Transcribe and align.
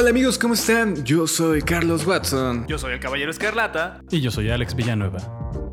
Hola 0.00 0.08
amigos, 0.08 0.38
¿cómo 0.38 0.54
están? 0.54 1.04
Yo 1.04 1.26
soy 1.26 1.60
Carlos 1.60 2.06
Watson. 2.06 2.66
Yo 2.66 2.78
soy 2.78 2.94
el 2.94 3.00
Caballero 3.00 3.30
Escarlata. 3.30 4.00
Y 4.10 4.22
yo 4.22 4.30
soy 4.30 4.48
Alex 4.48 4.74
Villanueva. 4.74 5.18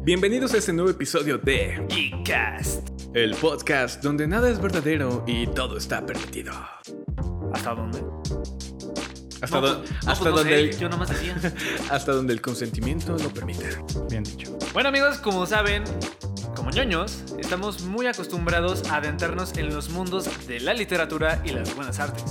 Bienvenidos 0.04 0.54
a 0.54 0.58
este 0.58 0.74
nuevo 0.74 0.90
episodio 0.92 1.38
de 1.38 1.82
Geekcast. 1.88 2.90
El 3.14 3.36
podcast 3.36 4.04
donde 4.04 4.28
nada 4.28 4.50
es 4.50 4.60
verdadero 4.60 5.24
y 5.26 5.48
todo 5.48 5.78
está 5.78 6.06
permitido. 6.06 6.52
¿Hasta 7.54 7.74
dónde? 7.74 8.04
Hasta, 9.42 9.62
No, 9.62 9.68
do- 9.68 9.78
pues- 9.80 9.92
no, 9.92 9.98
hasta 10.12 10.14
pues 10.16 10.20
no 10.20 10.32
donde 10.32 10.50
sé, 10.56 10.60
el, 10.60 10.78
Yo 10.78 10.90
nomás 10.90 11.10
decía. 11.10 11.38
hasta 11.90 12.12
donde 12.12 12.34
el 12.34 12.42
consentimiento 12.42 13.18
lo 13.18 13.30
permita. 13.30 13.66
Bien 14.10 14.26
dicho. 14.26 14.58
bueno 14.74 14.90
amigos, 14.90 15.20
como 15.20 15.46
saben, 15.46 15.86
como 16.54 16.70
ñoños, 16.72 17.24
estamos 17.40 17.82
muy 17.84 18.08
acostumbrados 18.08 18.90
a 18.90 18.98
adentrarnos 18.98 19.58
en 19.58 19.74
los 19.74 19.90
mundos 19.90 20.28
de 20.48 20.60
la 20.60 20.74
literatura 20.74 21.42
y 21.46 21.52
las 21.52 21.74
buenas 21.74 22.00
artes. 22.02 22.26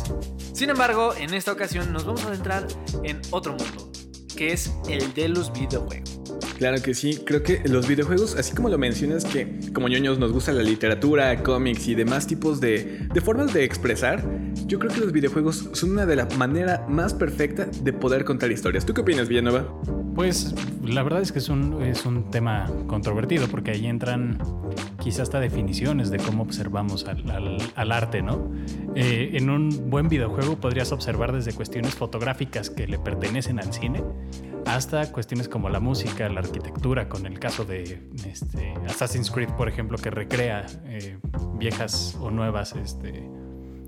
Sin 0.56 0.70
embargo, 0.70 1.12
en 1.14 1.34
esta 1.34 1.52
ocasión 1.52 1.92
nos 1.92 2.06
vamos 2.06 2.24
a 2.24 2.28
adentrar 2.28 2.66
en 3.04 3.20
otro 3.30 3.52
mundo, 3.52 3.92
que 4.34 4.54
es 4.54 4.72
el 4.88 5.12
de 5.12 5.28
los 5.28 5.52
videojuegos. 5.52 6.18
Claro 6.56 6.80
que 6.80 6.94
sí, 6.94 7.20
creo 7.26 7.42
que 7.42 7.60
los 7.68 7.86
videojuegos, 7.86 8.34
así 8.36 8.54
como 8.54 8.70
lo 8.70 8.78
mencionas 8.78 9.26
que 9.26 9.60
como 9.74 9.88
ñoños 9.88 10.18
nos 10.18 10.32
gusta 10.32 10.52
la 10.52 10.62
literatura, 10.62 11.42
cómics 11.42 11.88
y 11.88 11.94
demás 11.94 12.26
tipos 12.26 12.58
de, 12.58 13.06
de 13.12 13.20
formas 13.20 13.52
de 13.52 13.64
expresar, 13.64 14.24
yo 14.64 14.78
creo 14.78 14.90
que 14.90 15.00
los 15.00 15.12
videojuegos 15.12 15.68
son 15.74 15.90
una 15.90 16.06
de 16.06 16.16
las 16.16 16.34
maneras 16.38 16.80
más 16.88 17.12
perfecta 17.12 17.66
de 17.66 17.92
poder 17.92 18.24
contar 18.24 18.50
historias. 18.50 18.86
¿Tú 18.86 18.94
qué 18.94 19.02
opinas, 19.02 19.28
Villanueva? 19.28 19.68
Pues 20.14 20.54
la 20.82 21.02
verdad 21.02 21.20
es 21.20 21.32
que 21.32 21.40
es 21.40 21.50
un, 21.50 21.82
es 21.82 22.06
un 22.06 22.30
tema 22.30 22.72
controvertido 22.86 23.46
porque 23.48 23.72
ahí 23.72 23.86
entran 23.86 24.38
quizás 25.06 25.20
hasta 25.20 25.38
definiciones 25.38 26.10
de 26.10 26.18
cómo 26.18 26.42
observamos 26.42 27.06
al 27.06 27.92
arte, 27.92 28.22
¿no? 28.22 28.50
Eh, 28.96 29.30
en 29.34 29.50
un 29.50 29.88
buen 29.88 30.08
videojuego 30.08 30.56
podrías 30.56 30.90
observar 30.90 31.30
desde 31.30 31.52
cuestiones 31.52 31.94
fotográficas 31.94 32.70
que 32.70 32.88
le 32.88 32.98
pertenecen 32.98 33.60
al 33.60 33.72
cine 33.72 34.02
hasta 34.66 35.12
cuestiones 35.12 35.48
como 35.48 35.68
la 35.68 35.78
música, 35.78 36.28
la 36.28 36.40
arquitectura, 36.40 37.08
con 37.08 37.24
el 37.24 37.38
caso 37.38 37.64
de 37.64 38.02
este, 38.26 38.74
Assassin's 38.88 39.30
Creed, 39.30 39.50
por 39.50 39.68
ejemplo, 39.68 39.96
que 39.96 40.10
recrea 40.10 40.66
eh, 40.86 41.18
viejas 41.54 42.18
o 42.20 42.32
nuevas 42.32 42.74
este, 42.74 43.30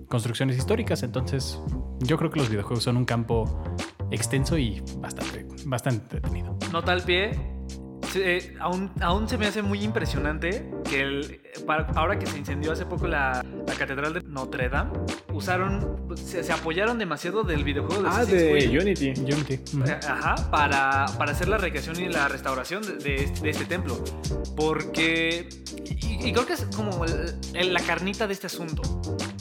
construcciones 0.06 0.56
históricas. 0.56 1.02
Entonces, 1.02 1.60
yo 1.98 2.16
creo 2.16 2.30
que 2.30 2.38
los 2.38 2.48
videojuegos 2.48 2.84
son 2.84 2.96
un 2.96 3.04
campo 3.04 3.60
extenso 4.12 4.56
y 4.56 4.84
bastante, 4.98 5.48
bastante 5.66 6.16
entretenido. 6.16 6.56
Nota 6.70 6.92
al 6.92 7.02
pie. 7.02 7.57
Eh, 8.18 8.54
aún, 8.60 8.90
aún 9.00 9.28
se 9.28 9.38
me 9.38 9.46
hace 9.46 9.62
muy 9.62 9.82
impresionante 9.82 10.68
que 10.88 11.00
el, 11.00 11.40
para- 11.66 11.86
ahora 11.94 12.18
que 12.18 12.26
se 12.26 12.38
incendió 12.38 12.72
hace 12.72 12.84
poco 12.86 13.06
la, 13.06 13.44
la 13.66 13.74
catedral 13.74 14.12
de 14.14 14.22
Notre 14.22 14.68
Dame, 14.68 14.92
usaron, 15.32 15.96
se, 16.16 16.42
se 16.44 16.52
apoyaron 16.52 16.98
demasiado 16.98 17.42
del 17.44 17.64
videojuego 17.64 18.02
de 18.02 18.08
Ah, 18.08 18.12
Assassin's 18.12 18.42
de 18.42 18.50
Creed. 18.52 18.80
Unity. 18.82 19.08
Unity. 19.32 19.54
Eh, 19.86 20.00
Ajá, 20.08 20.50
para, 20.50 21.06
para 21.18 21.32
hacer 21.32 21.48
la 21.48 21.58
recreación 21.58 21.98
y 22.00 22.08
la 22.08 22.28
restauración 22.28 22.82
de, 22.82 22.96
de- 22.98 23.32
de 23.42 23.50
este 23.50 23.64
templo. 23.64 24.02
Porque. 24.56 25.48
Y, 25.84 26.28
y 26.28 26.32
creo 26.32 26.46
que 26.46 26.54
es 26.54 26.64
como 26.76 27.04
el- 27.04 27.34
el- 27.54 27.72
la 27.72 27.80
carnita 27.80 28.26
de 28.26 28.32
este 28.32 28.46
asunto. 28.46 28.82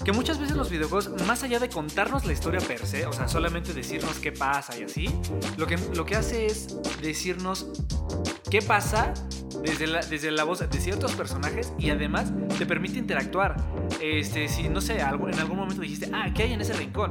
Que 0.04 0.12
muchas 0.14 0.40
veces 0.40 0.56
los 0.56 0.70
videojuegos, 0.70 1.10
más 1.26 1.44
allá 1.44 1.60
de 1.60 1.68
contarnos 1.70 2.24
la 2.26 2.32
historia 2.32 2.62
per 2.62 2.86
se, 2.86 3.06
o 3.06 3.12
sea, 3.12 3.28
solamente 3.28 3.74
decirnos 3.74 4.20
qué 4.20 4.32
pasa 4.32 4.78
y 4.78 4.84
así, 4.84 5.10
lo 5.58 5.68
que, 5.68 5.78
lo 5.96 6.06
que 6.06 6.16
hace 6.16 6.46
es 6.46 6.78
decirnos 7.02 7.68
qué 8.50 8.62
pasa 8.62 9.14
desde 9.64 9.88
la, 9.88 10.02
desde 10.02 10.32
la 10.32 10.44
voz 10.44 10.60
de 10.60 10.80
ciertos 10.80 11.14
personajes 11.14 11.74
y 11.78 11.90
además 11.90 12.32
te 12.58 12.66
permite 12.66 12.98
interactuar. 13.00 13.56
Este, 14.02 14.48
si 14.48 14.70
no 14.70 14.82
sé, 14.82 15.02
algo, 15.02 15.30
en 15.30 15.40
algún 15.40 15.58
momento 15.58 15.82
dijiste, 15.82 16.10
ah, 16.14 16.30
¿qué 16.34 16.44
hay 16.44 16.54
en 16.54 16.62
ese 16.62 16.74
rincón? 16.74 17.10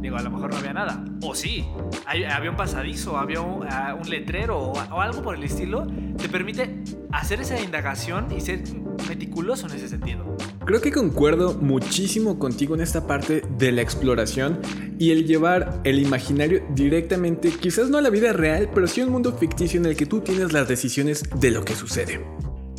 Digo, 0.00 0.16
a 0.16 0.22
lo 0.22 0.30
mejor 0.30 0.50
no 0.52 0.58
había 0.58 0.72
nada. 0.72 1.04
O 1.22 1.34
sí, 1.34 1.66
hay- 2.06 2.24
había 2.24 2.50
un 2.50 2.56
pasadizo, 2.56 3.16
había 3.18 3.40
un, 3.40 3.66
un 3.66 4.10
letrero 4.10 4.58
o, 4.58 4.72
o 4.72 5.00
algo 5.00 5.22
por 5.22 5.34
el 5.36 5.44
estilo. 5.44 5.86
Te 6.18 6.28
permite 6.28 6.82
hacer 7.12 7.40
esa 7.40 7.60
indagación 7.60 8.28
y 8.36 8.40
ser 8.40 8.62
meticuloso 9.08 9.66
en 9.66 9.74
ese 9.74 9.88
sentido. 9.88 10.36
Creo 10.66 10.80
que 10.80 10.90
concuerdo 10.92 11.54
muchísimo 11.54 12.38
contigo 12.38 12.74
en 12.74 12.80
esta 12.80 13.06
parte 13.06 13.42
de 13.58 13.70
la 13.72 13.82
exploración 13.82 14.60
y 14.98 15.10
el 15.10 15.26
llevar 15.26 15.80
el 15.84 15.98
imaginario 15.98 16.62
directamente, 16.74 17.50
quizás 17.50 17.90
no 17.90 17.98
a 17.98 18.00
la 18.00 18.08
vida 18.10 18.32
real, 18.32 18.70
pero 18.74 18.86
sí 18.86 19.02
a 19.02 19.04
un 19.04 19.12
mundo 19.12 19.32
ficticio 19.32 19.78
en 19.78 19.86
el 19.86 19.96
que 19.96 20.06
tú 20.06 20.20
tienes 20.20 20.52
las 20.54 20.66
decisiones 20.66 21.22
de 21.38 21.50
lo 21.50 21.64
que 21.64 21.74
sucede. 21.74 22.24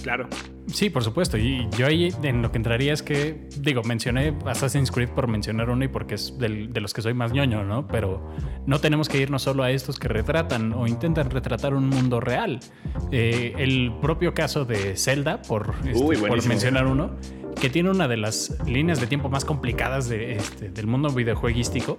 Claro. 0.01 0.27
Sí, 0.67 0.89
por 0.89 1.03
supuesto. 1.03 1.37
Y 1.37 1.67
yo 1.77 1.85
ahí 1.87 2.11
en 2.23 2.41
lo 2.41 2.51
que 2.51 2.57
entraría 2.57 2.91
es 2.93 3.01
que, 3.03 3.47
digo, 3.59 3.81
mencioné 3.83 4.35
Assassin's 4.45 4.91
Creed 4.91 5.09
por 5.09 5.27
mencionar 5.27 5.69
uno 5.69 5.83
y 5.85 5.87
porque 5.87 6.15
es 6.15 6.37
del- 6.39 6.73
de 6.73 6.81
los 6.81 6.93
que 6.93 7.01
soy 7.03 7.13
más 7.13 7.33
ñoño, 7.33 7.63
¿no? 7.63 7.87
Pero 7.87 8.31
no 8.65 8.79
tenemos 8.79 9.09
que 9.09 9.19
irnos 9.19 9.43
solo 9.43 9.63
a 9.63 9.71
estos 9.71 9.97
que 9.99 10.07
retratan 10.07 10.73
o 10.73 10.87
intentan 10.87 11.29
retratar 11.29 11.73
un 11.75 11.87
mundo 11.89 12.19
real. 12.19 12.59
Eh, 13.11 13.53
el 13.57 13.93
propio 14.01 14.33
caso 14.33 14.65
de 14.65 14.95
Zelda, 14.95 15.41
por, 15.43 15.73
este, 15.85 16.03
Uy, 16.03 16.17
por 16.17 16.27
buenísimo. 16.29 16.49
mencionar 16.53 16.85
uno, 16.87 17.11
que 17.59 17.69
tiene 17.69 17.89
una 17.89 18.07
de 18.07 18.17
las 18.17 18.57
líneas 18.65 18.99
de 18.99 19.07
tiempo 19.07 19.29
más 19.29 19.45
complicadas 19.45 20.09
este, 20.11 20.69
del 20.69 20.87
mundo 20.87 21.09
videojueguístico, 21.09 21.97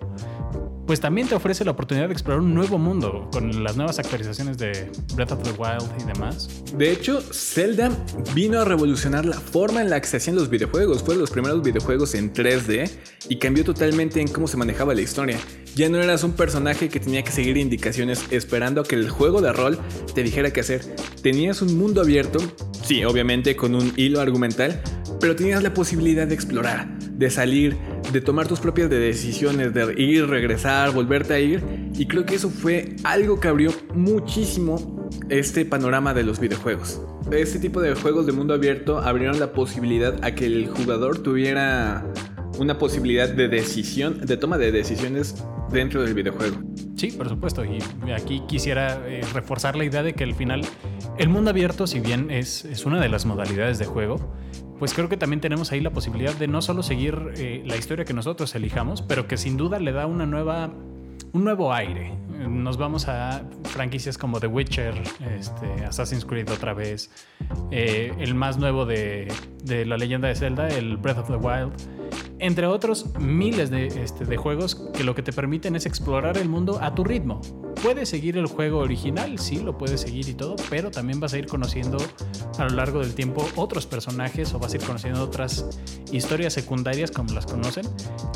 pues 0.87 1.01
también 1.01 1.29
te 1.29 1.35
ofrece 1.35 1.65
la 1.65 1.73
oportunidad 1.73 2.07
de 2.07 2.13
explorar 2.13 2.41
un 2.41 2.55
nuevo 2.55 2.79
mundo 2.79 3.29
con 3.33 3.65
las 3.65 3.77
nuevas 3.77 3.99
actualizaciones 3.99 4.57
de 4.59 4.91
Breath 5.15 5.33
of 5.33 5.43
the 5.43 5.51
Wild 5.51 5.91
y 6.01 6.05
demás. 6.05 6.49
De 6.77 6.93
hecho, 6.93 7.21
Zelda 7.21 7.91
vino 8.35 8.61
a 8.61 8.65
revolucionar 8.65 9.27
la 9.27 9.39
forma 9.39 9.83
en 9.83 9.91
la 9.91 10.01
que 10.01 10.07
se 10.07 10.19
hacían 10.19 10.37
los 10.37 10.49
videojuegos. 10.49 11.03
Fue 11.03 11.15
de 11.15 11.21
los 11.21 11.31
primeros 11.31 11.63
videojuegos 11.63 12.15
en 12.15 12.33
3D 12.33 12.91
y 13.29 13.37
cambió 13.39 13.65
totalmente 13.65 14.21
en 14.21 14.29
cómo 14.29 14.47
se 14.47 14.57
manejaba 14.57 14.95
la 14.95 15.01
historia. 15.01 15.39
Ya 15.75 15.89
no 15.89 15.99
eras 15.99 16.23
un 16.23 16.33
personaje 16.33 16.89
que 16.89 17.01
tenía 17.01 17.23
que 17.23 17.33
seguir 17.33 17.57
indicaciones 17.57 18.25
esperando 18.31 18.81
a 18.81 18.85
que 18.85 18.95
el 18.95 19.11
juego 19.11 19.43
de 19.43 19.53
rol 19.53 19.79
te 20.15 20.23
dijera 20.23 20.53
qué 20.53 20.61
hacer. 20.61 20.83
Tenías 21.23 21.61
un 21.63 21.77
mundo 21.77 22.01
abierto, 22.01 22.39
sí, 22.85 23.05
obviamente 23.05 23.57
con 23.57 23.75
un 23.75 23.93
hilo 23.97 24.21
argumental, 24.21 24.81
pero 25.21 25.37
tenías 25.37 25.63
la 25.63 25.75
posibilidad 25.75 26.27
de 26.27 26.35
explorar, 26.35 26.99
de 26.99 27.31
salir, 27.31 27.77
de 28.17 28.23
tomar 28.23 28.49
tus 28.49 28.61
propias 28.61 28.89
decisiones, 28.89 29.75
de 29.75 29.95
ir, 30.01 30.27
regresar, 30.27 30.93
volverte 30.93 31.35
a 31.35 31.39
ir. 31.39 31.63
Y 31.95 32.07
creo 32.07 32.25
que 32.25 32.37
eso 32.37 32.49
fue 32.49 32.97
algo 33.05 33.39
que 33.41 33.49
abrió 33.49 33.73
muchísimo 33.95 35.11
este 35.29 35.67
panorama 35.67 36.15
de 36.15 36.23
los 36.23 36.41
videojuegos. 36.41 37.03
Este 37.31 37.59
tipo 37.59 37.83
de 37.83 37.95
juegos 37.95 38.25
de 38.25 38.33
mundo 38.33 38.55
abierto 38.55 39.01
abrieron 39.01 39.39
la 39.39 39.53
posibilidad 39.53 40.25
a 40.25 40.35
que 40.35 40.47
el 40.47 40.69
jugador 40.69 41.19
tuviera 41.19 42.11
una 42.59 42.79
posibilidad 42.79 43.29
de 43.29 43.49
decisión, 43.49 44.25
de 44.25 44.39
toma 44.39 44.57
de 44.57 44.73
decisiones 44.73 45.45
dentro 45.71 46.03
del 46.03 46.15
videojuego. 46.15 46.57
Sí, 46.97 47.09
por 47.09 47.29
supuesto. 47.29 47.65
Y 47.67 47.81
aquí 48.13 48.43
quisiera 48.49 48.99
eh, 49.07 49.21
reforzar 49.35 49.77
la 49.77 49.85
idea 49.85 50.03
de 50.03 50.15
que 50.15 50.25
al 50.25 50.35
final 50.35 50.63
el 51.19 51.29
mundo 51.29 51.51
abierto, 51.51 51.87
si 51.87 52.01
bien 52.01 52.31
es, 52.31 52.65
es 52.65 52.85
una 52.85 53.01
de 53.01 53.09
las 53.09 53.25
modalidades 53.25 53.79
de 53.79 53.87
juego, 53.87 54.19
pues 54.79 54.93
creo 54.93 55.09
que 55.09 55.17
también 55.17 55.41
tenemos 55.41 55.73
ahí 55.73 55.81
la 55.81 55.91
posibilidad 55.91 56.35
de 56.35 56.49
no 56.49 56.61
solo 56.61 56.83
seguir 56.83 57.33
eh, 57.37 57.63
la 57.65 57.77
historia 57.77 58.05
que 58.05 58.13
nosotros 58.13 58.55
elijamos, 58.55 59.03
pero 59.03 59.27
que 59.27 59.37
sin 59.37 59.57
duda 59.57 59.79
le 59.79 59.93
da 59.93 60.07
una 60.07 60.27
nueva, 60.27 60.71
un 61.33 61.45
nuevo 61.45 61.73
aire. 61.73 62.17
Nos 62.49 62.77
vamos 62.77 63.09
a 63.09 63.43
franquicias 63.65 64.19
como 64.19 64.41
The 64.41 64.47
Witcher, 64.47 64.95
este, 65.37 65.85
Assassin's 65.85 66.25
Creed 66.25 66.51
otra 66.51 66.75
vez, 66.75 67.11
eh, 67.71 68.13
el 68.19 68.35
más 68.35 68.59
nuevo 68.59 68.85
de, 68.85 69.33
de 69.65 69.87
la 69.87 69.97
leyenda 69.97 70.29
de 70.29 70.35
Zelda, 70.35 70.69
el 70.69 70.97
Breath 70.97 71.19
of 71.19 71.29
the 71.29 71.37
Wild 71.37 71.73
entre 72.39 72.67
otros 72.67 73.19
miles 73.19 73.71
de, 73.71 73.87
este, 73.87 74.25
de 74.25 74.37
juegos 74.37 74.75
que 74.95 75.05
lo 75.05 75.15
que 75.15 75.23
te 75.23 75.33
permiten 75.33 75.77
es 75.77 75.87
explorar 75.87 76.37
el 76.39 76.49
mundo 76.49 76.79
a 76.81 76.95
tu 76.95 77.05
ritmo. 77.05 77.41
Puedes 77.83 78.09
seguir 78.09 78.37
el 78.37 78.47
juego 78.47 78.79
original, 78.79 79.39
sí, 79.39 79.61
lo 79.61 79.79
puedes 79.79 80.01
seguir 80.01 80.29
y 80.29 80.35
todo, 80.35 80.57
pero 80.69 80.91
también 80.91 81.21
vas 81.21 81.33
a 81.35 81.39
ir 81.39 81.47
conociendo 81.47 81.99
a 82.59 82.65
lo 82.65 82.77
largo 82.77 83.01
del 83.01 83.15
tiempo 83.15 83.49
otros 83.57 83.87
personajes 83.87 84.53
o 84.55 84.59
vas 84.59 84.73
a 84.73 84.77
ir 84.77 84.83
conociendo 84.83 85.23
otras 85.23 85.67
historias 86.13 86.53
secundarias 86.53 87.11
como 87.11 87.33
las 87.33 87.47
conocen, 87.47 87.87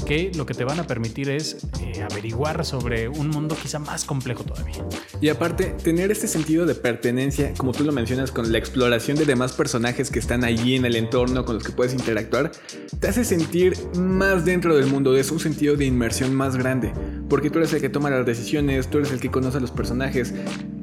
que 0.06 0.32
lo 0.34 0.46
que 0.46 0.54
te 0.54 0.64
van 0.64 0.80
a 0.80 0.86
permitir 0.86 1.30
es 1.30 1.66
eh, 1.80 2.02
averiguar 2.02 2.64
sobre 2.64 3.08
un 3.08 3.28
mundo 3.28 3.56
quizá 3.60 3.78
más 3.78 4.04
complejo 4.04 4.44
todavía. 4.44 4.84
Y 5.20 5.28
aparte, 5.28 5.66
tener 5.82 6.10
este 6.10 6.26
sentido 6.26 6.66
de 6.66 6.74
pertenencia, 6.74 7.52
como 7.56 7.72
tú 7.72 7.84
lo 7.84 7.92
mencionas, 7.92 8.30
con 8.30 8.50
la 8.50 8.58
exploración 8.58 9.16
de 9.16 9.24
demás 9.24 9.52
personajes 9.52 10.10
que 10.10 10.18
están 10.18 10.44
allí 10.44 10.76
en 10.76 10.84
el 10.84 10.96
entorno 10.96 11.44
con 11.44 11.56
los 11.56 11.64
que 11.64 11.72
puedes 11.72 11.92
interactuar, 11.92 12.52
te 12.98 13.08
hace 13.08 13.24
sentir 13.24 13.74
más 13.96 14.44
dentro 14.44 14.76
del 14.76 14.86
mundo, 14.86 15.16
es 15.16 15.30
un 15.30 15.40
sentido 15.40 15.76
de 15.76 15.84
inmersión 15.86 16.34
más 16.34 16.56
grande, 16.56 16.92
porque 17.28 17.50
tú 17.50 17.58
eres 17.58 17.72
el 17.72 17.80
que 17.80 17.88
toma 17.88 18.10
las 18.10 18.26
decisiones, 18.26 18.88
tú 18.88 18.98
eres 18.98 19.12
el 19.12 19.20
que 19.20 19.30
conoce 19.30 19.58
a 19.58 19.60
los 19.60 19.70
personajes, 19.70 20.34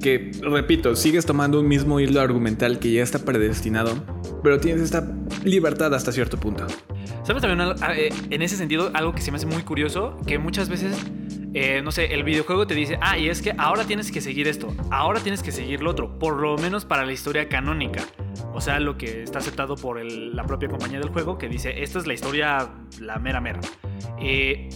que, 0.02 0.32
repito, 0.42 0.96
sigues 0.96 1.26
tomando 1.26 1.60
un 1.60 1.68
mismo 1.68 2.00
hilo 2.00 2.22
argumental 2.22 2.80
que 2.80 2.92
ya 2.92 3.04
está 3.04 3.20
predestinado, 3.28 3.94
pero 4.42 4.58
tienes 4.60 4.82
esta 4.82 5.06
libertad 5.44 5.94
hasta 5.94 6.14
cierto 6.14 6.38
punto. 6.38 6.66
¿Sabes 7.24 7.42
también 7.42 7.76
eh, 7.94 8.10
en 8.30 8.42
ese 8.42 8.56
sentido 8.56 8.90
algo 8.94 9.14
que 9.14 9.22
se 9.22 9.32
me 9.32 9.38
hace 9.38 9.46
muy 9.46 9.64
curioso? 9.64 10.18
Que 10.26 10.40
muchas 10.40 10.70
veces, 10.70 10.96
eh, 11.54 11.82
no 11.84 11.92
sé, 11.92 12.14
el 12.14 12.24
videojuego 12.24 12.66
te 12.66 12.74
dice, 12.74 12.98
ah, 13.02 13.18
y 13.18 13.28
es 13.28 13.42
que 13.42 13.54
ahora 13.58 13.84
tienes 13.84 14.14
que 14.14 14.22
seguir 14.22 14.48
esto, 14.48 14.74
ahora 14.92 15.20
tienes 15.20 15.44
que 15.44 15.52
seguir 15.52 15.84
lo 15.84 15.92
otro, 15.92 16.18
por 16.18 16.38
lo 16.38 16.58
menos 16.58 16.86
para 16.86 17.06
la 17.06 17.12
historia 17.12 17.50
canónica. 17.50 18.02
O 18.58 18.62
sea, 18.62 18.80
lo 18.80 18.98
que 18.98 19.22
está 19.22 19.38
aceptado 19.38 19.76
por 19.76 20.00
el- 20.00 20.36
la 20.36 20.44
propia 20.44 20.68
compañía 20.68 21.00
del 21.00 21.10
juego 21.10 21.38
que 21.38 21.48
dice, 21.48 21.84
esta 21.84 22.00
es 22.00 22.08
la 22.08 22.16
historia, 22.16 22.68
la 23.00 23.20
mera 23.20 23.40
mera. 23.40 23.60
Eh, 24.20 24.68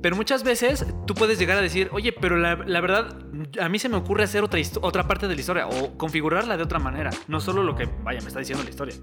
Pero 0.00 0.14
muchas 0.14 0.44
veces 0.44 0.86
tú 1.08 1.14
puedes 1.14 1.40
llegar 1.40 1.58
a 1.58 1.60
decir, 1.60 1.88
oye, 1.92 2.12
pero 2.12 2.36
la, 2.36 2.54
verdad, 2.54 3.18
a 3.60 3.68
mí 3.68 3.80
se 3.80 3.88
me 3.88 3.96
ocurre 3.96 4.22
hacer 4.22 4.44
otra, 4.44 4.60
otra 4.80 5.08
parte 5.08 5.26
de 5.26 5.34
la 5.34 5.40
historia 5.40 5.66
o 5.66 5.98
configurarla 5.98 6.56
de 6.56 6.62
otra 6.62 6.78
manera, 6.78 7.10
no 7.26 7.40
solo 7.40 7.64
lo 7.64 7.74
que, 7.74 7.86
vaya, 8.04 8.20
me 8.20 8.28
está 8.28 8.38
diciendo 8.38 8.62
la 8.62 8.70
historia. 8.70 8.94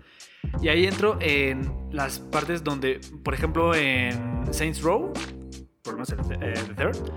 Y 0.61 0.69
ahí 0.69 0.85
entro 0.85 1.17
en 1.19 1.69
las 1.91 2.19
partes 2.19 2.63
donde, 2.63 3.01
por 3.25 3.33
ejemplo, 3.33 3.75
en 3.75 4.45
Saints 4.51 4.81
Row, 4.81 5.11
por 5.83 5.93
lo 5.93 5.99
menos 5.99 6.11
eh, 6.13 6.53
The 6.69 6.73
Third, 6.73 7.11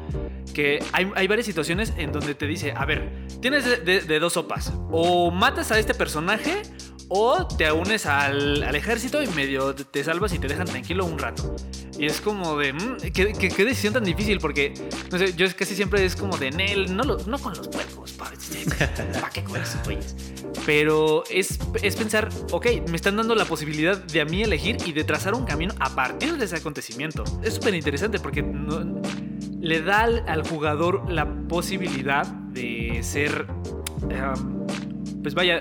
que 0.53 0.81
hay, 0.93 1.11
hay, 1.15 1.29
varias 1.29 1.47
situaciones 1.47 1.95
en 1.97 2.11
donde 2.11 2.35
te 2.35 2.47
dice, 2.47 2.73
a 2.77 2.85
ver, 2.85 3.29
tienes 3.41 3.65
de, 3.85 4.01
de 4.01 4.19
dos 4.19 4.33
sopas, 4.33 4.73
o 4.91 5.31
matas 5.31 5.71
a 5.71 5.79
este 5.79 5.95
personaje 5.95 6.63
o 7.09 7.47
te 7.47 7.71
unes 7.73 8.07
al, 8.07 8.63
al, 8.63 8.75
ejército 8.75 9.23
y 9.23 9.27
medio 9.29 9.75
te 9.75 10.05
salvas 10.05 10.33
y 10.35 10.39
te 10.39 10.47
dejan 10.47 10.67
tranquilo 10.67 11.07
un 11.07 11.19
rato. 11.19 11.57
Y 11.99 12.07
es 12.07 12.21
como 12.21 12.57
de, 12.57 12.73
mmm, 12.73 12.97
¿qué, 13.13 13.33
qué, 13.33 13.49
qué, 13.49 13.65
decisión 13.65 13.95
tan 13.95 14.05
difícil, 14.05 14.39
porque, 14.39 14.73
no 15.11 15.19
sé, 15.19 15.33
yo 15.35 15.47
casi 15.57 15.75
siempre 15.75 16.05
es 16.05 16.15
como 16.15 16.37
de, 16.37 16.51
Nel, 16.51 16.95
no, 16.95 17.03
lo, 17.03 17.17
no 17.27 17.39
con 17.39 17.57
los 17.57 17.67
puercos, 17.69 18.13
¿para 18.13 18.37
qué 19.33 19.43
con 19.43 19.61
esos 19.61 19.83
güeyes? 19.85 20.15
Pero 20.65 21.25
es, 21.31 21.59
es 21.83 21.97
pensar, 21.97 22.29
ok, 22.53 22.67
me 22.89 22.97
están 22.97 23.17
dando 23.17 23.35
la 23.35 23.47
posibilidad 23.47 23.97
de 23.97 24.21
a 24.21 24.25
mí 24.25 24.43
elegir 24.43 24.77
y 24.85 24.93
de 24.93 25.03
trazar 25.03 25.35
un 25.35 25.45
camino 25.45 25.75
a 25.81 25.95
partir 25.95 26.37
de 26.37 26.45
ese 26.45 26.57
acontecimiento. 26.57 27.25
Es 27.43 27.55
súper 27.55 27.75
interesante 27.75 28.21
porque 28.21 28.43
no, 28.43 29.01
le 29.61 29.83
da 29.83 30.03
al, 30.03 30.25
al, 30.29 30.47
jugador 30.47 31.11
la 31.11 31.27
posibilidad 31.49 32.27
de 32.27 33.01
ser... 33.03 33.47
Um, 34.03 34.59
pues 35.23 35.35
vaya, 35.35 35.61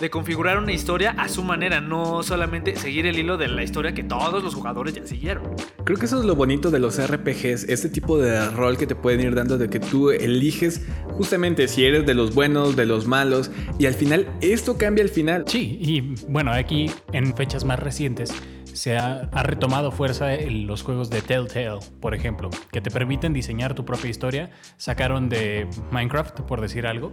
de 0.00 0.10
configurar 0.10 0.58
una 0.58 0.72
historia 0.72 1.14
a 1.18 1.28
su 1.28 1.42
manera, 1.42 1.80
no 1.80 2.22
solamente 2.22 2.76
seguir 2.76 3.06
el 3.06 3.18
hilo 3.18 3.36
de 3.36 3.48
la 3.48 3.62
historia 3.62 3.92
que 3.94 4.02
todos 4.04 4.42
los 4.42 4.54
jugadores 4.54 4.94
ya 4.94 5.06
siguieron. 5.06 5.54
Creo 5.84 5.98
que 5.98 6.06
eso 6.06 6.18
es 6.18 6.24
lo 6.24 6.34
bonito 6.34 6.70
de 6.70 6.78
los 6.78 7.00
RPGs, 7.04 7.64
este 7.68 7.88
tipo 7.88 8.18
de 8.18 8.50
rol 8.50 8.76
que 8.76 8.86
te 8.86 8.94
pueden 8.94 9.20
ir 9.20 9.34
dando 9.34 9.58
de 9.58 9.68
que 9.68 9.80
tú 9.80 10.10
eliges 10.10 10.86
justamente 11.10 11.68
si 11.68 11.84
eres 11.84 12.06
de 12.06 12.14
los 12.14 12.34
buenos, 12.34 12.76
de 12.76 12.86
los 12.86 13.06
malos, 13.06 13.50
y 13.78 13.86
al 13.86 13.94
final 13.94 14.28
esto 14.40 14.76
cambia 14.78 15.04
al 15.04 15.10
final. 15.10 15.44
Sí, 15.46 15.78
y 15.80 16.14
bueno, 16.28 16.52
aquí 16.52 16.90
en 17.12 17.34
fechas 17.36 17.64
más 17.64 17.78
recientes 17.78 18.32
se 18.72 18.96
ha, 18.96 19.28
ha, 19.32 19.42
retomado 19.42 19.92
fuerza 19.92 20.34
en 20.34 20.66
los 20.66 20.82
juegos 20.82 21.10
de 21.10 21.20
Telltale, 21.20 21.80
por 22.00 22.14
ejemplo, 22.14 22.50
que 22.70 22.80
te 22.80 22.90
permiten 22.90 23.32
diseñar 23.32 23.74
tu 23.74 23.84
propia 23.84 24.08
historia. 24.08 24.50
Sacaron 24.76 25.28
de 25.28 25.68
Minecraft, 25.90 26.40
por 26.40 26.60
decir 26.60 26.86
algo, 26.86 27.12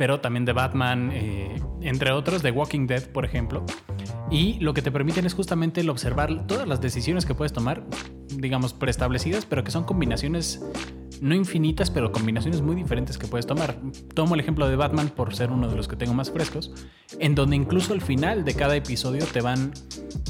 pero 0.00 0.18
también 0.18 0.46
de 0.46 0.54
Batman, 0.54 1.10
eh, 1.12 1.60
entre 1.82 2.12
otros, 2.12 2.42
de 2.42 2.50
Walking 2.50 2.86
Dead, 2.86 3.02
por 3.02 3.26
ejemplo. 3.26 3.66
Y 4.30 4.58
lo 4.60 4.72
que 4.72 4.80
te 4.80 4.90
permiten 4.90 5.26
es 5.26 5.34
justamente 5.34 5.82
el 5.82 5.90
observar 5.90 6.46
todas 6.46 6.66
las 6.66 6.80
decisiones 6.80 7.26
que 7.26 7.34
puedes 7.34 7.52
tomar, 7.52 7.84
digamos, 8.34 8.72
preestablecidas, 8.72 9.44
pero 9.44 9.62
que 9.62 9.70
son 9.70 9.84
combinaciones 9.84 10.64
no 11.20 11.34
infinitas, 11.34 11.90
pero 11.90 12.12
combinaciones 12.12 12.62
muy 12.62 12.74
diferentes 12.74 13.18
que 13.18 13.26
puedes 13.26 13.46
tomar. 13.46 13.76
Tomo 14.14 14.34
el 14.34 14.40
ejemplo 14.40 14.68
de 14.68 14.76
Batman 14.76 15.10
por 15.10 15.34
ser 15.34 15.50
uno 15.50 15.68
de 15.68 15.76
los 15.76 15.86
que 15.86 15.96
tengo 15.96 16.14
más 16.14 16.30
frescos, 16.30 16.72
en 17.18 17.34
donde 17.34 17.56
incluso 17.56 17.92
al 17.92 18.00
final 18.00 18.44
de 18.44 18.54
cada 18.54 18.76
episodio 18.76 19.24
te 19.26 19.40
van 19.40 19.72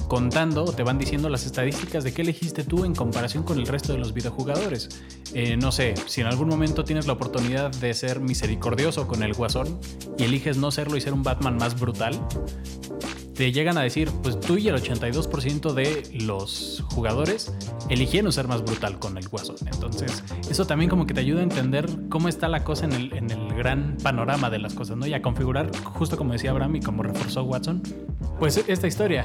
contando 0.09 0.65
o 0.65 0.73
te 0.73 0.83
van 0.83 0.99
diciendo 0.99 1.29
las 1.29 1.47
estadísticas 1.47 2.03
de 2.03 2.13
qué 2.13 2.23
elegiste 2.23 2.65
tú 2.65 2.85
en 2.85 2.95
comparación 2.95 3.45
con 3.45 3.59
el 3.59 3.67
resto 3.67 3.93
de 3.93 3.99
los 3.99 4.13
videojugadores. 4.13 4.89
Eh, 5.33 5.57
no 5.57 5.71
sé, 5.71 5.95
si 6.07 6.21
en 6.21 6.27
algún 6.27 6.49
momento 6.49 6.85
tienes 6.85 7.07
la 7.07 7.13
oportunidad 7.13 7.71
de 7.71 7.95
ser 7.95 8.21
misericordioso 8.21 9.07
con 9.07 9.23
el 9.23 9.35
guasón 9.35 9.79
y 10.19 10.25
eliges 10.25 10.57
no 10.57 10.73
serlo 10.73 10.97
y 10.97 11.01
ser 11.01 11.13
un 11.13 11.23
Batman 11.23 11.57
más 11.57 11.79
brutal, 11.79 12.21
te 13.41 13.53
llegan 13.53 13.79
a 13.79 13.81
decir, 13.81 14.11
pues 14.23 14.39
tú 14.39 14.59
y 14.59 14.69
el 14.69 14.75
82% 14.75 15.73
de 15.73 16.03
los 16.27 16.85
jugadores 16.91 17.51
eligieron 17.89 18.31
ser 18.35 18.47
más 18.47 18.63
brutal 18.63 18.99
con 18.99 19.17
el 19.17 19.27
Guasón. 19.29 19.57
Entonces, 19.65 20.23
eso 20.51 20.67
también 20.67 20.91
como 20.91 21.07
que 21.07 21.15
te 21.15 21.21
ayuda 21.21 21.41
a 21.41 21.45
entender 21.45 21.89
cómo 22.11 22.29
está 22.29 22.49
la 22.49 22.65
cosa 22.65 22.85
en 22.85 22.93
el, 22.93 23.15
en 23.15 23.31
el 23.31 23.55
gran 23.55 23.97
panorama 24.03 24.51
de 24.51 24.59
las 24.59 24.75
cosas, 24.75 24.99
¿no? 24.99 25.07
Y 25.07 25.15
a 25.15 25.23
configurar, 25.23 25.75
justo 25.85 26.19
como 26.19 26.35
decía 26.35 26.51
Abraham 26.51 26.77
y 26.77 26.81
como 26.81 27.03
reforzó 27.03 27.43
Watson, 27.45 27.83
pues 28.39 28.63
esta 28.69 28.87
historia. 28.87 29.25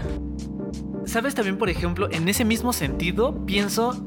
¿Sabes 1.04 1.36
también, 1.36 1.58
por 1.58 1.70
ejemplo, 1.70 2.10
en 2.10 2.30
ese 2.30 2.46
mismo 2.46 2.72
sentido, 2.72 3.46
pienso 3.46 4.02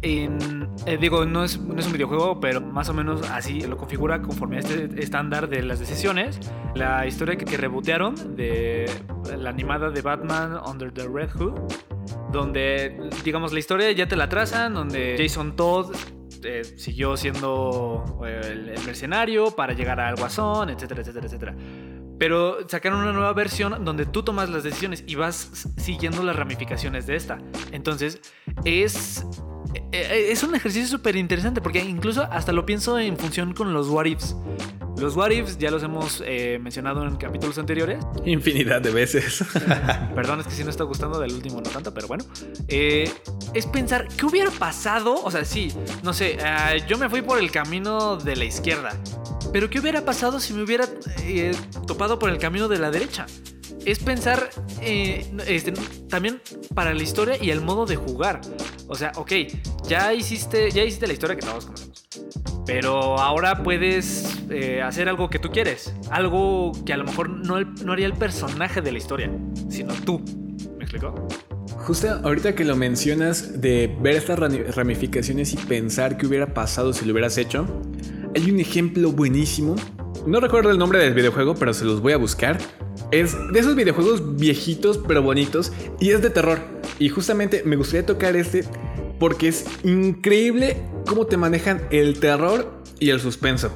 en, 0.00 0.59
eh, 0.86 0.96
digo, 0.98 1.26
no 1.26 1.44
es, 1.44 1.60
no 1.60 1.78
es, 1.78 1.86
un 1.86 1.92
videojuego, 1.92 2.40
pero 2.40 2.60
más 2.60 2.88
o 2.88 2.94
menos 2.94 3.28
así 3.30 3.60
lo 3.60 3.76
configura 3.76 4.22
conforme 4.22 4.56
a 4.56 4.60
este 4.60 5.02
estándar 5.02 5.48
de 5.48 5.62
las 5.62 5.78
decisiones. 5.78 6.40
La 6.74 7.06
historia 7.06 7.36
que, 7.36 7.44
que 7.44 7.56
rebotearon 7.56 8.36
de 8.36 8.90
la 9.38 9.50
animada 9.50 9.90
de 9.90 10.00
Batman 10.00 10.58
Under 10.66 10.92
the 10.92 11.06
Red 11.06 11.30
Hood, 11.32 11.60
donde, 12.32 13.10
digamos, 13.24 13.52
la 13.52 13.58
historia 13.58 13.90
ya 13.92 14.08
te 14.08 14.16
la 14.16 14.28
trazan, 14.28 14.74
donde 14.74 15.16
Jason 15.18 15.56
Todd 15.56 15.94
eh, 16.42 16.64
siguió 16.64 17.16
siendo 17.16 18.20
eh, 18.24 18.40
el, 18.76 18.84
mercenario 18.86 19.50
para 19.50 19.74
llegar 19.74 20.00
al 20.00 20.16
guasón, 20.16 20.70
etcétera, 20.70 21.02
etcétera, 21.02 21.26
etcétera. 21.26 21.56
Pero 22.18 22.68
sacaron 22.68 23.00
una 23.00 23.12
nueva 23.12 23.32
versión 23.32 23.84
donde 23.84 24.06
tú 24.06 24.22
tomas 24.22 24.48
las 24.48 24.62
decisiones 24.62 25.04
y 25.06 25.14
vas 25.16 25.68
siguiendo 25.76 26.22
las 26.22 26.36
ramificaciones 26.36 27.06
de 27.06 27.16
esta. 27.16 27.38
Entonces, 27.72 28.20
es 28.64 29.26
es 29.92 30.42
un 30.42 30.54
ejercicio 30.54 30.88
súper 30.88 31.16
interesante 31.16 31.60
porque 31.60 31.80
incluso 31.80 32.22
hasta 32.22 32.52
lo 32.52 32.66
pienso 32.66 32.98
en 32.98 33.16
función 33.16 33.54
con 33.54 33.72
los 33.72 33.88
what 33.88 34.06
ifs. 34.06 34.34
Los 35.00 35.16
what 35.16 35.30
ifs 35.30 35.56
ya 35.56 35.70
los 35.70 35.82
hemos 35.82 36.22
eh, 36.26 36.58
mencionado 36.60 37.06
en 37.06 37.16
capítulos 37.16 37.56
anteriores. 37.58 38.04
Infinidad 38.26 38.82
de 38.82 38.90
veces. 38.90 39.42
Perdón, 40.14 40.40
es 40.40 40.46
que 40.46 40.52
si 40.52 40.62
no 40.62 40.68
está 40.68 40.84
gustando 40.84 41.18
del 41.18 41.32
último 41.32 41.62
no 41.62 41.70
tanto, 41.70 41.94
pero 41.94 42.06
bueno. 42.06 42.24
Eh, 42.68 43.10
es 43.54 43.66
pensar, 43.66 44.08
¿qué 44.08 44.26
hubiera 44.26 44.50
pasado? 44.50 45.14
O 45.24 45.30
sea, 45.30 45.44
sí, 45.46 45.72
no 46.02 46.12
sé, 46.12 46.36
uh, 46.38 46.86
yo 46.86 46.98
me 46.98 47.08
fui 47.08 47.22
por 47.22 47.38
el 47.38 47.50
camino 47.50 48.16
de 48.16 48.36
la 48.36 48.44
izquierda. 48.44 48.90
Pero 49.54 49.70
¿qué 49.70 49.80
hubiera 49.80 50.04
pasado 50.04 50.38
si 50.38 50.52
me 50.52 50.62
hubiera 50.62 50.86
eh, 51.22 51.52
topado 51.86 52.18
por 52.18 52.28
el 52.28 52.38
camino 52.38 52.68
de 52.68 52.78
la 52.78 52.90
derecha? 52.90 53.26
Es 53.84 53.98
pensar 53.98 54.50
eh, 54.82 55.30
este, 55.46 55.72
también 56.08 56.40
para 56.74 56.94
la 56.94 57.02
historia 57.02 57.36
y 57.40 57.50
el 57.50 57.60
modo 57.60 57.86
de 57.86 57.96
jugar. 57.96 58.40
O 58.88 58.94
sea, 58.94 59.12
ok, 59.16 59.32
ya 59.86 60.12
hiciste, 60.12 60.70
ya 60.70 60.84
hiciste 60.84 61.06
la 61.06 61.12
historia 61.12 61.36
que 61.36 61.42
todos 61.42 61.66
conocemos. 61.66 62.06
Pero 62.66 63.18
ahora 63.18 63.62
puedes 63.62 64.38
eh, 64.50 64.82
hacer 64.82 65.08
algo 65.08 65.30
que 65.30 65.38
tú 65.38 65.50
quieres. 65.50 65.94
Algo 66.10 66.72
que 66.84 66.92
a 66.92 66.96
lo 66.96 67.04
mejor 67.04 67.30
no, 67.30 67.60
no 67.60 67.92
haría 67.92 68.06
el 68.06 68.14
personaje 68.14 68.80
de 68.80 68.92
la 68.92 68.98
historia, 68.98 69.30
sino 69.68 69.92
tú. 70.04 70.22
¿Me 70.76 70.84
explico? 70.84 71.14
Justo 71.78 72.08
ahorita 72.08 72.54
que 72.54 72.64
lo 72.64 72.76
mencionas 72.76 73.60
de 73.60 73.96
ver 74.00 74.16
estas 74.16 74.38
ramificaciones 74.38 75.52
y 75.54 75.56
pensar 75.56 76.16
qué 76.16 76.26
hubiera 76.26 76.52
pasado 76.52 76.92
si 76.92 77.04
lo 77.06 77.12
hubieras 77.12 77.38
hecho, 77.38 77.66
hay 78.36 78.50
un 78.50 78.60
ejemplo 78.60 79.10
buenísimo. 79.12 79.76
No 80.26 80.40
recuerdo 80.40 80.70
el 80.70 80.78
nombre 80.78 80.98
del 80.98 81.14
videojuego, 81.14 81.54
pero 81.54 81.72
se 81.72 81.84
los 81.84 82.00
voy 82.00 82.12
a 82.12 82.18
buscar 82.18 82.58
es 83.10 83.36
de 83.52 83.60
esos 83.60 83.74
videojuegos 83.74 84.36
viejitos 84.36 84.98
pero 84.98 85.22
bonitos 85.22 85.72
y 85.98 86.10
es 86.10 86.22
de 86.22 86.30
terror. 86.30 86.60
Y 86.98 87.08
justamente 87.08 87.62
me 87.64 87.76
gustaría 87.76 88.06
tocar 88.06 88.36
este 88.36 88.64
porque 89.18 89.48
es 89.48 89.66
increíble 89.84 90.76
cómo 91.06 91.26
te 91.26 91.36
manejan 91.36 91.82
el 91.90 92.18
terror 92.20 92.82
y 92.98 93.10
el 93.10 93.20
suspenso. 93.20 93.70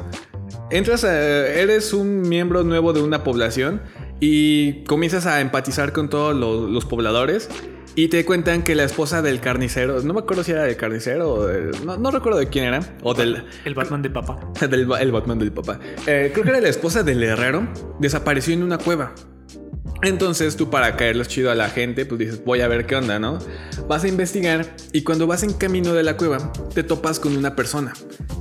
Entras 0.70 1.04
a, 1.04 1.46
eres 1.48 1.92
un 1.92 2.22
miembro 2.22 2.64
nuevo 2.64 2.92
de 2.92 3.02
una 3.02 3.22
población 3.24 3.82
y 4.20 4.84
comienzas 4.84 5.26
a 5.26 5.40
empatizar 5.40 5.92
con 5.92 6.08
todos 6.08 6.34
los, 6.34 6.70
los 6.70 6.84
pobladores 6.84 7.50
y 7.96 8.08
te 8.08 8.24
cuentan 8.24 8.62
que 8.62 8.74
la 8.74 8.84
esposa 8.84 9.22
del 9.22 9.40
carnicero, 9.40 10.00
no 10.02 10.14
me 10.14 10.20
acuerdo 10.20 10.42
si 10.42 10.52
era 10.52 10.64
del 10.64 10.76
carnicero 10.76 11.32
o 11.32 11.48
no, 11.84 11.96
no, 11.96 12.10
recuerdo 12.10 12.38
de 12.38 12.48
quién 12.48 12.64
era. 12.64 12.80
O 13.02 13.14
del. 13.14 13.44
El 13.64 13.74
Batman 13.74 14.02
del 14.02 14.12
papá. 14.12 14.40
del, 14.68 14.90
el 15.00 15.12
Batman 15.12 15.38
del 15.38 15.52
papá. 15.52 15.78
Eh, 16.06 16.30
creo 16.32 16.44
que 16.44 16.50
era 16.50 16.60
la 16.60 16.68
esposa 16.68 17.02
del 17.02 17.22
herrero. 17.22 17.68
Desapareció 18.00 18.54
en 18.54 18.62
una 18.62 18.78
cueva. 18.78 19.14
Entonces 20.02 20.56
tú 20.56 20.70
para 20.70 20.96
caerles 20.96 21.28
chido 21.28 21.50
a 21.50 21.54
la 21.54 21.70
gente, 21.70 22.04
pues 22.04 22.18
dices, 22.18 22.44
voy 22.44 22.60
a 22.60 22.68
ver 22.68 22.84
qué 22.84 22.96
onda, 22.96 23.18
¿no? 23.18 23.38
Vas 23.88 24.04
a 24.04 24.08
investigar 24.08 24.66
y 24.92 25.02
cuando 25.02 25.26
vas 25.26 25.44
en 25.44 25.52
camino 25.54 25.94
de 25.94 26.02
la 26.02 26.16
cueva, 26.16 26.52
te 26.74 26.82
topas 26.82 27.20
con 27.20 27.36
una 27.36 27.56
persona 27.56 27.94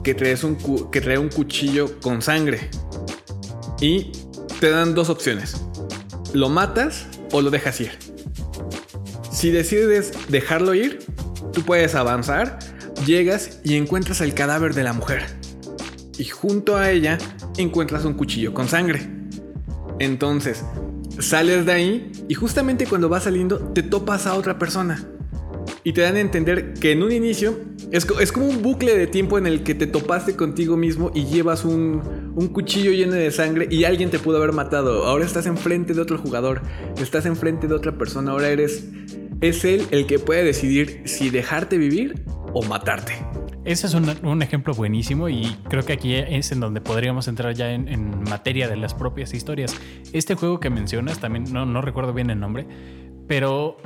que, 0.03 0.13
traes 0.13 0.43
un 0.43 0.57
que 0.91 0.99
trae 0.99 1.17
un 1.17 1.29
cuchillo 1.29 1.99
con 2.01 2.21
sangre. 2.21 2.69
Y 3.79 4.11
te 4.59 4.71
dan 4.71 4.95
dos 4.95 5.09
opciones. 5.09 5.61
Lo 6.33 6.49
matas 6.49 7.05
o 7.31 7.41
lo 7.41 7.49
dejas 7.49 7.79
ir. 7.79 8.12
Si 9.43 9.51
decides 9.51 10.13
dejarlo 10.29 10.73
ir, 10.73 10.99
tú 11.51 11.63
puedes 11.63 11.95
avanzar, 11.95 12.59
llegas 13.05 13.59
y 13.65 13.75
encuentras 13.75 14.21
el 14.21 14.33
cadáver 14.33 14.73
de 14.73 14.85
la 14.85 14.93
mujer. 14.93 15.25
Y 16.17 16.23
junto 16.23 16.77
a 16.77 16.89
ella 16.89 17.17
encuentras 17.57 18.05
un 18.05 18.13
cuchillo 18.13 18.53
con 18.53 18.69
sangre. 18.69 19.01
Entonces, 19.99 20.63
sales 21.19 21.65
de 21.65 21.73
ahí 21.73 22.11
y 22.29 22.35
justamente 22.35 22.87
cuando 22.87 23.09
vas 23.09 23.23
saliendo 23.23 23.59
te 23.59 23.83
topas 23.83 24.27
a 24.27 24.35
otra 24.35 24.57
persona. 24.57 25.03
Y 25.83 25.91
te 25.91 25.99
dan 25.99 26.15
a 26.15 26.21
entender 26.21 26.75
que 26.75 26.93
en 26.93 27.03
un 27.03 27.11
inicio 27.11 27.59
es, 27.91 28.07
es, 28.21 28.31
como 28.31 28.45
un 28.47 28.61
bucle 28.61 28.97
de 28.97 29.07
tiempo 29.07 29.37
en 29.37 29.45
el 29.45 29.63
que 29.63 29.75
te 29.75 29.87
topaste 29.87 30.37
contigo 30.37 30.77
mismo 30.77 31.11
y 31.13 31.25
llevas 31.25 31.65
un, 31.65 32.31
un, 32.33 32.47
cuchillo 32.47 32.91
lleno 32.91 33.11
de 33.11 33.29
sangre 33.29 33.67
y 33.69 33.83
alguien 33.83 34.09
te 34.09 34.19
pudo 34.19 34.37
haber 34.37 34.53
matado. 34.53 35.03
Ahora 35.03 35.25
estás 35.25 35.47
enfrente 35.47 35.93
de 35.93 35.99
otro 35.99 36.17
jugador, 36.17 36.61
estás 36.95 37.25
enfrente 37.25 37.67
de 37.67 37.73
otra 37.73 37.97
persona, 37.97 38.31
ahora 38.31 38.47
eres 38.47 38.85
es 39.43 39.65
él 39.65 39.85
el 39.91 40.07
que 40.07 40.19
puede 40.19 40.41
decidir 40.41 41.01
si 41.03 41.29
dejarte 41.29 41.77
vivir 41.77 42.23
o 42.53 42.63
matarte. 42.63 43.13
Ese 43.65 43.87
es 43.87 43.93
un, 43.93 44.41
ejemplo 44.41 44.73
buenísimo 44.73 45.27
y 45.27 45.57
creo 45.67 45.83
que 45.83 45.93
aquí 45.93 46.15
es 46.15 46.53
en 46.53 46.61
donde 46.61 46.79
podríamos 46.79 47.27
entrar 47.27 47.53
ya 47.53 47.71
en, 47.73 48.23
materia 48.23 48.69
de 48.69 48.77
las 48.77 48.93
propias 48.93 49.33
historias. 49.33 49.75
Este 50.13 50.35
juego 50.35 50.61
que 50.61 50.69
mencionas, 50.69 51.19
también 51.19 51.51
no, 51.51 51.65
no 51.65 51.81
recuerdo 51.81 52.13
bien 52.13 52.29
el 52.29 52.39
nombre, 52.39 52.65
pero 53.27 53.77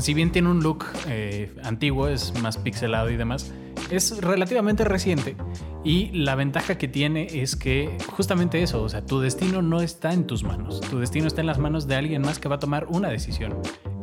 si 0.00 0.12
bien 0.12 0.32
tiene 0.32 0.48
un 0.48 0.60
look 0.60 0.86
eh, 1.08 1.54
antiguo, 1.62 2.08
es 2.08 2.34
más 2.40 2.58
pixelado 2.58 3.10
y 3.10 3.16
demás, 3.16 3.52
es 3.90 4.20
relativamente 4.20 4.84
reciente 4.84 5.36
y 5.84 6.10
la 6.12 6.34
ventaja 6.34 6.78
que 6.78 6.88
tiene 6.88 7.28
es 7.30 7.54
que 7.54 7.96
justamente 8.08 8.62
eso, 8.62 8.82
o 8.82 8.88
sea, 8.88 9.06
tu 9.06 9.20
destino 9.20 9.62
no 9.62 9.82
está 9.82 10.12
en 10.12 10.26
tus 10.26 10.42
manos, 10.42 10.80
tu 10.80 10.98
destino 10.98 11.28
está 11.28 11.42
en 11.42 11.46
las 11.46 11.58
manos 11.58 11.86
de 11.86 11.94
alguien 11.94 12.22
más 12.22 12.40
que 12.40 12.48
va 12.48 12.56
a 12.56 12.58
tomar 12.58 12.86
una 12.88 13.08
decisión. 13.08 13.54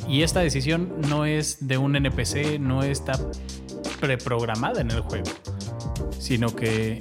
Y 0.07 0.23
esta 0.23 0.41
decisión 0.41 0.93
no 1.09 1.25
es 1.25 1.67
de 1.67 1.77
un 1.77 1.95
NPC, 1.95 2.59
no 2.59 2.83
está 2.83 3.13
preprogramada 3.99 4.81
en 4.81 4.91
el 4.91 5.01
juego, 5.01 5.31
sino 6.17 6.55
que 6.55 6.99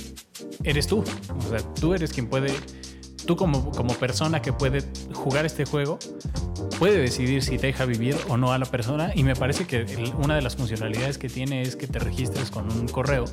eres 0.65 0.87
tú, 0.87 0.99
o 1.01 1.49
sea, 1.49 1.59
tú 1.75 1.95
eres 1.95 2.13
quien 2.13 2.29
puede 2.29 2.53
tú 3.27 3.37
como, 3.37 3.71
como 3.71 3.95
persona 3.95 4.43
que 4.43 4.53
puede 4.53 4.83
jugar 5.13 5.47
este 5.47 5.65
juego, 5.65 5.99
puede 6.79 6.99
decidir 6.99 7.43
si 7.43 7.59
deja 7.59 7.85
vivir 7.85 8.17
o 8.29 8.37
no 8.37 8.53
a 8.53 8.59
la 8.59 8.67
persona. 8.67 9.13
Y 9.15 9.23
me 9.23 9.37
parece 9.37 9.67
que 9.67 9.85
una 10.19 10.35
de 10.35 10.43
las 10.43 10.57
funcionalidades 10.57 11.19
que 11.19 11.29
tiene 11.29 11.63
es 11.63 11.77
que 11.77 11.87
te 11.87 11.99
registres 11.99 12.51
con 12.51 12.73
un 12.73 12.89
correo. 12.89 13.25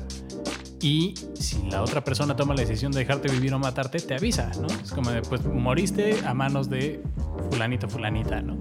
Y 0.80 1.14
si 1.34 1.62
la 1.70 1.82
otra 1.82 2.04
persona 2.04 2.36
toma 2.36 2.54
la 2.54 2.60
decisión 2.60 2.92
de 2.92 3.00
dejarte 3.00 3.28
vivir 3.28 3.52
o 3.52 3.58
matarte, 3.58 3.98
te 3.98 4.14
avisa, 4.14 4.50
¿no? 4.60 4.68
Es 4.82 4.92
como 4.92 5.10
de, 5.10 5.22
pues 5.22 5.44
moriste 5.44 6.16
a 6.24 6.34
manos 6.34 6.70
de 6.70 7.02
fulanito, 7.50 7.88
fulanita, 7.88 8.40
¿no? 8.42 8.56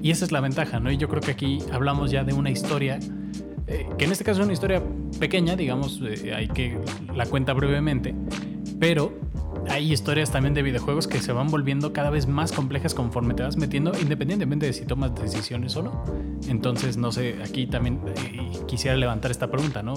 Y 0.00 0.10
esa 0.10 0.24
es 0.24 0.32
la 0.32 0.40
ventaja, 0.40 0.78
¿no? 0.78 0.92
Y 0.92 0.96
yo 0.96 1.08
creo 1.08 1.20
que 1.20 1.32
aquí 1.32 1.58
hablamos 1.72 2.12
ya 2.12 2.22
de 2.22 2.34
una 2.34 2.50
historia, 2.50 3.00
eh, 3.66 3.88
que 3.98 4.04
en 4.04 4.12
este 4.12 4.22
caso 4.22 4.40
es 4.40 4.44
una 4.44 4.52
historia 4.52 4.80
pequeña, 5.18 5.56
digamos, 5.56 6.00
eh, 6.02 6.32
hay 6.34 6.46
que 6.48 6.78
la 7.14 7.26
cuenta 7.26 7.52
brevemente, 7.52 8.14
pero 8.78 9.12
hay 9.68 9.92
historias 9.92 10.30
también 10.30 10.54
de 10.54 10.62
videojuegos 10.62 11.08
que 11.08 11.20
se 11.20 11.32
van 11.32 11.48
volviendo 11.48 11.92
cada 11.92 12.10
vez 12.10 12.28
más 12.28 12.52
complejas 12.52 12.94
conforme 12.94 13.34
te 13.34 13.42
vas 13.42 13.56
metiendo, 13.56 13.92
independientemente 14.00 14.66
de 14.66 14.72
si 14.72 14.84
tomas 14.84 15.14
decisiones 15.14 15.74
o 15.76 15.82
no. 15.82 16.04
Entonces, 16.48 16.96
no 16.96 17.10
sé, 17.10 17.36
aquí 17.44 17.66
también 17.66 18.00
eh, 18.06 18.50
quisiera 18.66 18.96
levantar 18.96 19.30
esta 19.32 19.50
pregunta, 19.50 19.82
¿no? 19.82 19.94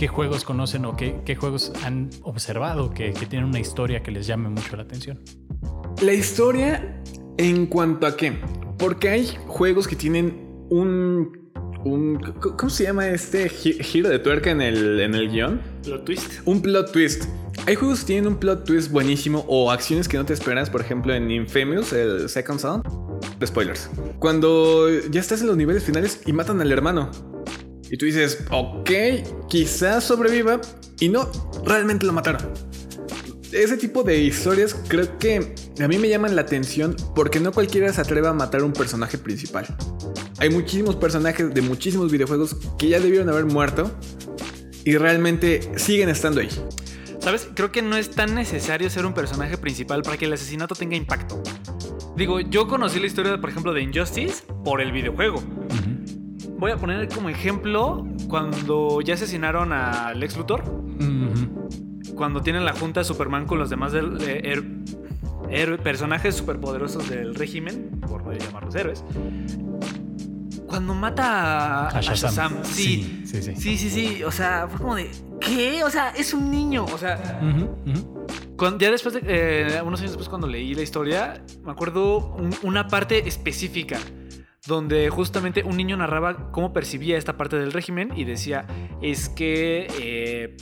¿Qué 0.00 0.08
juegos 0.08 0.44
conocen 0.44 0.86
o 0.86 0.96
qué, 0.96 1.20
qué 1.26 1.36
juegos 1.36 1.72
han 1.84 2.08
observado 2.22 2.88
que, 2.88 3.12
que, 3.12 3.26
tienen 3.26 3.50
una 3.50 3.60
historia 3.60 4.02
que 4.02 4.10
les 4.10 4.26
llame 4.26 4.48
mucho 4.48 4.74
la 4.74 4.84
atención? 4.84 5.22
La 6.00 6.14
historia 6.14 7.02
en 7.36 7.66
cuanto 7.66 8.06
a 8.06 8.16
qué? 8.16 8.32
Porque 8.78 9.10
hay 9.10 9.36
juegos 9.46 9.86
que 9.86 9.96
tienen 9.96 10.64
un 10.70 11.52
un 11.84 12.18
¿cómo 12.40 12.70
se 12.70 12.84
llama 12.84 13.08
este 13.08 13.50
giro 13.50 14.08
de 14.08 14.18
tuerca 14.18 14.50
en 14.50 14.62
el, 14.62 15.00
en 15.00 15.14
el 15.14 15.28
guion? 15.28 15.60
Plot 15.82 16.06
twist. 16.06 16.32
Un 16.46 16.62
plot 16.62 16.92
twist. 16.92 17.24
Hay 17.66 17.74
juegos 17.74 18.00
que 18.00 18.06
tienen 18.06 18.26
un 18.26 18.38
plot 18.38 18.64
twist 18.64 18.90
buenísimo 18.90 19.44
o 19.48 19.70
acciones 19.70 20.08
que 20.08 20.16
no 20.16 20.24
te 20.24 20.32
esperas, 20.32 20.70
por 20.70 20.80
ejemplo 20.80 21.12
en 21.12 21.30
Infamous, 21.30 21.92
el 21.92 22.30
Second 22.30 22.58
Son. 22.58 22.82
Spoilers. 23.44 23.90
Cuando 24.18 24.88
ya 25.10 25.20
estás 25.20 25.42
en 25.42 25.48
los 25.48 25.58
niveles 25.58 25.84
finales 25.84 26.22
y 26.24 26.32
matan 26.32 26.58
al 26.62 26.72
hermano. 26.72 27.10
Y 27.90 27.96
tú 27.96 28.06
dices, 28.06 28.44
ok, 28.50 28.90
quizás 29.48 30.04
sobreviva. 30.04 30.60
Y 31.00 31.08
no, 31.08 31.30
realmente 31.64 32.06
lo 32.06 32.12
mataron. 32.12 32.52
Ese 33.52 33.76
tipo 33.76 34.04
de 34.04 34.18
historias 34.18 34.76
creo 34.86 35.18
que 35.18 35.54
a 35.82 35.88
mí 35.88 35.98
me 35.98 36.08
llaman 36.08 36.36
la 36.36 36.42
atención 36.42 36.94
porque 37.16 37.40
no 37.40 37.50
cualquiera 37.50 37.92
se 37.92 38.00
atreve 38.00 38.28
a 38.28 38.32
matar 38.32 38.60
a 38.60 38.64
un 38.64 38.72
personaje 38.72 39.18
principal. 39.18 39.66
Hay 40.38 40.50
muchísimos 40.50 40.94
personajes 40.96 41.52
de 41.52 41.60
muchísimos 41.62 42.12
videojuegos 42.12 42.56
que 42.78 42.88
ya 42.88 43.00
debieron 43.00 43.28
haber 43.28 43.46
muerto 43.46 43.90
y 44.84 44.96
realmente 44.96 45.60
siguen 45.76 46.10
estando 46.10 46.40
ahí. 46.40 46.48
¿Sabes? 47.18 47.48
Creo 47.54 47.72
que 47.72 47.82
no 47.82 47.96
es 47.96 48.10
tan 48.10 48.34
necesario 48.36 48.88
ser 48.88 49.04
un 49.04 49.14
personaje 49.14 49.58
principal 49.58 50.02
para 50.02 50.16
que 50.16 50.26
el 50.26 50.32
asesinato 50.32 50.76
tenga 50.76 50.96
impacto. 50.96 51.42
Digo, 52.16 52.40
yo 52.40 52.68
conocí 52.68 53.00
la 53.00 53.06
historia, 53.06 53.40
por 53.40 53.50
ejemplo, 53.50 53.74
de 53.74 53.82
Injustice 53.82 54.44
por 54.64 54.80
el 54.80 54.92
videojuego. 54.92 55.42
Voy 56.60 56.72
a 56.72 56.76
poner 56.76 57.08
como 57.08 57.30
ejemplo 57.30 58.06
cuando 58.28 59.00
ya 59.00 59.14
asesinaron 59.14 59.72
a 59.72 60.12
Lex 60.14 60.36
Luthor. 60.36 60.62
Cuando 62.14 62.42
tienen 62.42 62.66
la 62.66 62.74
junta 62.74 63.00
de 63.00 63.04
Superman 63.04 63.46
con 63.46 63.58
los 63.58 63.70
demás 63.70 63.92
personajes 65.78 66.34
superpoderosos 66.34 67.08
del 67.08 67.34
régimen, 67.34 67.98
por 68.06 68.22
llamarlos 68.38 68.74
héroes 68.74 69.02
cuando 70.66 70.94
mata 70.94 71.88
a, 71.88 72.00
Shazam. 72.00 72.62
Sí. 72.62 73.24
Sí, 73.26 73.42
sí, 73.42 73.54
sí. 73.56 73.76
Sí, 73.76 73.90
sí, 73.90 74.22
O 74.22 74.30
sea, 74.30 74.68
fue 74.68 74.78
como 74.78 74.94
de. 74.94 75.10
¿Qué? 75.40 75.82
O 75.82 75.90
sea, 75.90 76.10
es 76.10 76.32
un 76.32 76.48
niño. 76.48 76.84
O 76.84 76.96
sea. 76.96 77.40
ya 78.78 78.90
después 78.90 79.14
de. 79.14 79.22
Eh, 79.24 79.82
unos 79.82 79.98
años 79.98 80.12
después, 80.12 80.28
cuando 80.28 80.46
leí 80.46 80.72
la 80.74 80.82
historia, 80.82 81.42
me 81.64 81.72
acuerdo 81.72 82.36
una 82.62 82.86
parte 82.86 83.26
específica. 83.26 83.98
Donde 84.66 85.08
justamente 85.08 85.62
un 85.64 85.76
niño 85.76 85.96
narraba 85.96 86.50
cómo 86.52 86.72
percibía 86.72 87.16
esta 87.16 87.36
parte 87.36 87.56
del 87.56 87.72
régimen 87.72 88.12
y 88.16 88.24
decía: 88.24 88.66
Es 89.00 89.28
que. 89.28 89.86
Eh, 90.00 90.56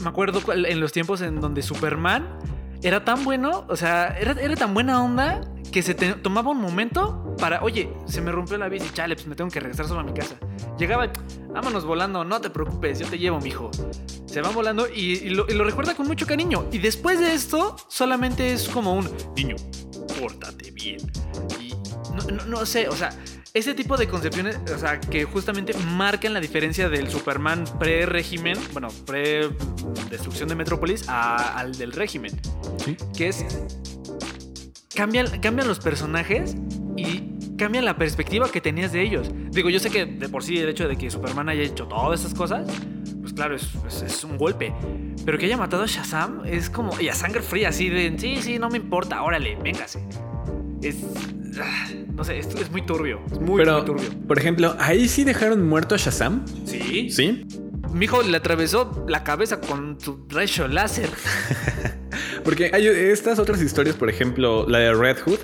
me 0.00 0.08
acuerdo 0.08 0.40
en 0.52 0.80
los 0.80 0.92
tiempos 0.92 1.20
en 1.20 1.40
donde 1.40 1.62
Superman 1.62 2.38
era 2.82 3.04
tan 3.04 3.22
bueno, 3.24 3.64
o 3.68 3.76
sea, 3.76 4.08
era, 4.18 4.32
era 4.32 4.56
tan 4.56 4.74
buena 4.74 5.02
onda 5.02 5.40
que 5.72 5.82
se 5.82 5.94
tomaba 5.94 6.50
un 6.50 6.60
momento 6.60 7.34
para, 7.38 7.62
oye, 7.62 7.92
se 8.06 8.20
me 8.20 8.30
rompió 8.30 8.58
la 8.58 8.68
bici, 8.68 8.90
chale, 8.92 9.14
pues 9.14 9.26
me 9.26 9.34
tengo 9.34 9.50
que 9.50 9.58
regresar 9.58 9.86
solo 9.86 10.00
a 10.00 10.02
mi 10.04 10.12
casa. 10.12 10.36
Llegaba, 10.78 11.10
vámonos 11.52 11.84
volando, 11.84 12.24
no 12.24 12.40
te 12.40 12.50
preocupes, 12.50 12.98
yo 12.98 13.06
te 13.06 13.18
llevo, 13.18 13.40
mijo. 13.40 13.70
Se 14.26 14.40
van 14.40 14.54
volando 14.54 14.86
y, 14.88 15.30
lo, 15.30 15.46
recuerda 15.64 15.94
con 15.94 16.06
mucho 16.06 16.26
cariño. 16.26 16.66
Y 16.70 16.78
después 16.78 17.20
de 17.20 17.34
esto, 17.34 17.76
solamente 17.88 18.52
es 18.52 18.68
como 18.68 18.94
un 18.94 19.08
niño, 19.34 19.56
pórtate 20.20 20.70
bien. 20.72 20.98
Y 22.28 22.32
no, 22.32 22.44
no 22.46 22.66
sé, 22.66 22.88
o 22.88 22.96
sea, 22.96 23.10
ese 23.54 23.74
tipo 23.74 23.98
de 23.98 24.08
concepciones, 24.08 24.58
o 24.74 24.78
sea, 24.78 24.98
que 24.98 25.24
justamente 25.24 25.74
marcan 25.74 26.32
la 26.32 26.40
diferencia 26.40 26.88
del 26.88 27.10
Superman 27.10 27.64
pre-régimen, 27.78 28.58
bueno, 28.72 28.88
pre-destrucción 29.06 30.48
de 30.48 30.54
Metrópolis, 30.54 31.06
al 31.08 31.76
del 31.76 31.92
régimen. 31.92 32.32
¿Sí? 32.82 32.96
Que 33.14 33.28
es. 33.28 33.44
Cambian, 34.94 35.40
cambian 35.40 35.68
los 35.68 35.80
personajes 35.80 36.54
y 36.96 37.56
cambian 37.58 37.84
la 37.84 37.96
perspectiva 37.96 38.50
que 38.50 38.62
tenías 38.62 38.92
de 38.92 39.02
ellos. 39.02 39.30
Digo, 39.50 39.68
yo 39.68 39.78
sé 39.80 39.90
que 39.90 40.06
de 40.06 40.28
por 40.30 40.42
sí 40.42 40.56
el 40.56 40.68
hecho 40.70 40.88
de 40.88 40.96
que 40.96 41.10
Superman 41.10 41.50
haya 41.50 41.62
hecho 41.62 41.86
todas 41.86 42.20
esas 42.20 42.34
cosas, 42.34 42.66
pues 43.20 43.34
claro, 43.34 43.54
es, 43.54 43.68
es, 44.02 44.24
un 44.24 44.38
golpe. 44.38 44.72
Pero 45.26 45.36
que 45.36 45.44
haya 45.46 45.58
matado 45.58 45.82
a 45.82 45.86
Shazam 45.86 46.42
es 46.46 46.70
como. 46.70 46.98
Y 46.98 47.08
a 47.08 47.14
sangre 47.14 47.42
fría, 47.42 47.68
así 47.68 47.90
de. 47.90 48.18
Sí, 48.18 48.40
sí, 48.40 48.58
no 48.58 48.70
me 48.70 48.78
importa, 48.78 49.22
órale, 49.22 49.56
véngase. 49.56 50.02
Es. 50.82 50.96
Ah, 51.60 51.88
no 52.14 52.24
sé, 52.24 52.38
esto 52.38 52.58
es 52.58 52.70
muy 52.70 52.82
turbio. 52.82 53.20
Es 53.30 53.38
muy, 53.38 53.64
muy 53.64 53.84
turbio. 53.84 54.08
Por 54.26 54.38
ejemplo, 54.38 54.74
ahí 54.78 55.08
sí 55.08 55.24
dejaron 55.24 55.66
muerto 55.66 55.94
a 55.94 55.98
Shazam. 55.98 56.44
Sí. 56.64 57.10
Sí. 57.10 57.46
Mi 57.92 58.06
hijo 58.06 58.22
le 58.22 58.36
atravesó 58.36 59.04
la 59.08 59.22
cabeza 59.22 59.60
con 59.60 60.00
su 60.00 60.26
rayo 60.28 60.66
láser. 60.66 61.10
Porque 62.44 62.70
hay 62.72 62.86
estas 62.86 63.38
otras 63.38 63.60
historias, 63.60 63.96
por 63.96 64.08
ejemplo, 64.08 64.66
la 64.66 64.78
de 64.78 64.94
Red 64.94 65.18
Hood, 65.24 65.40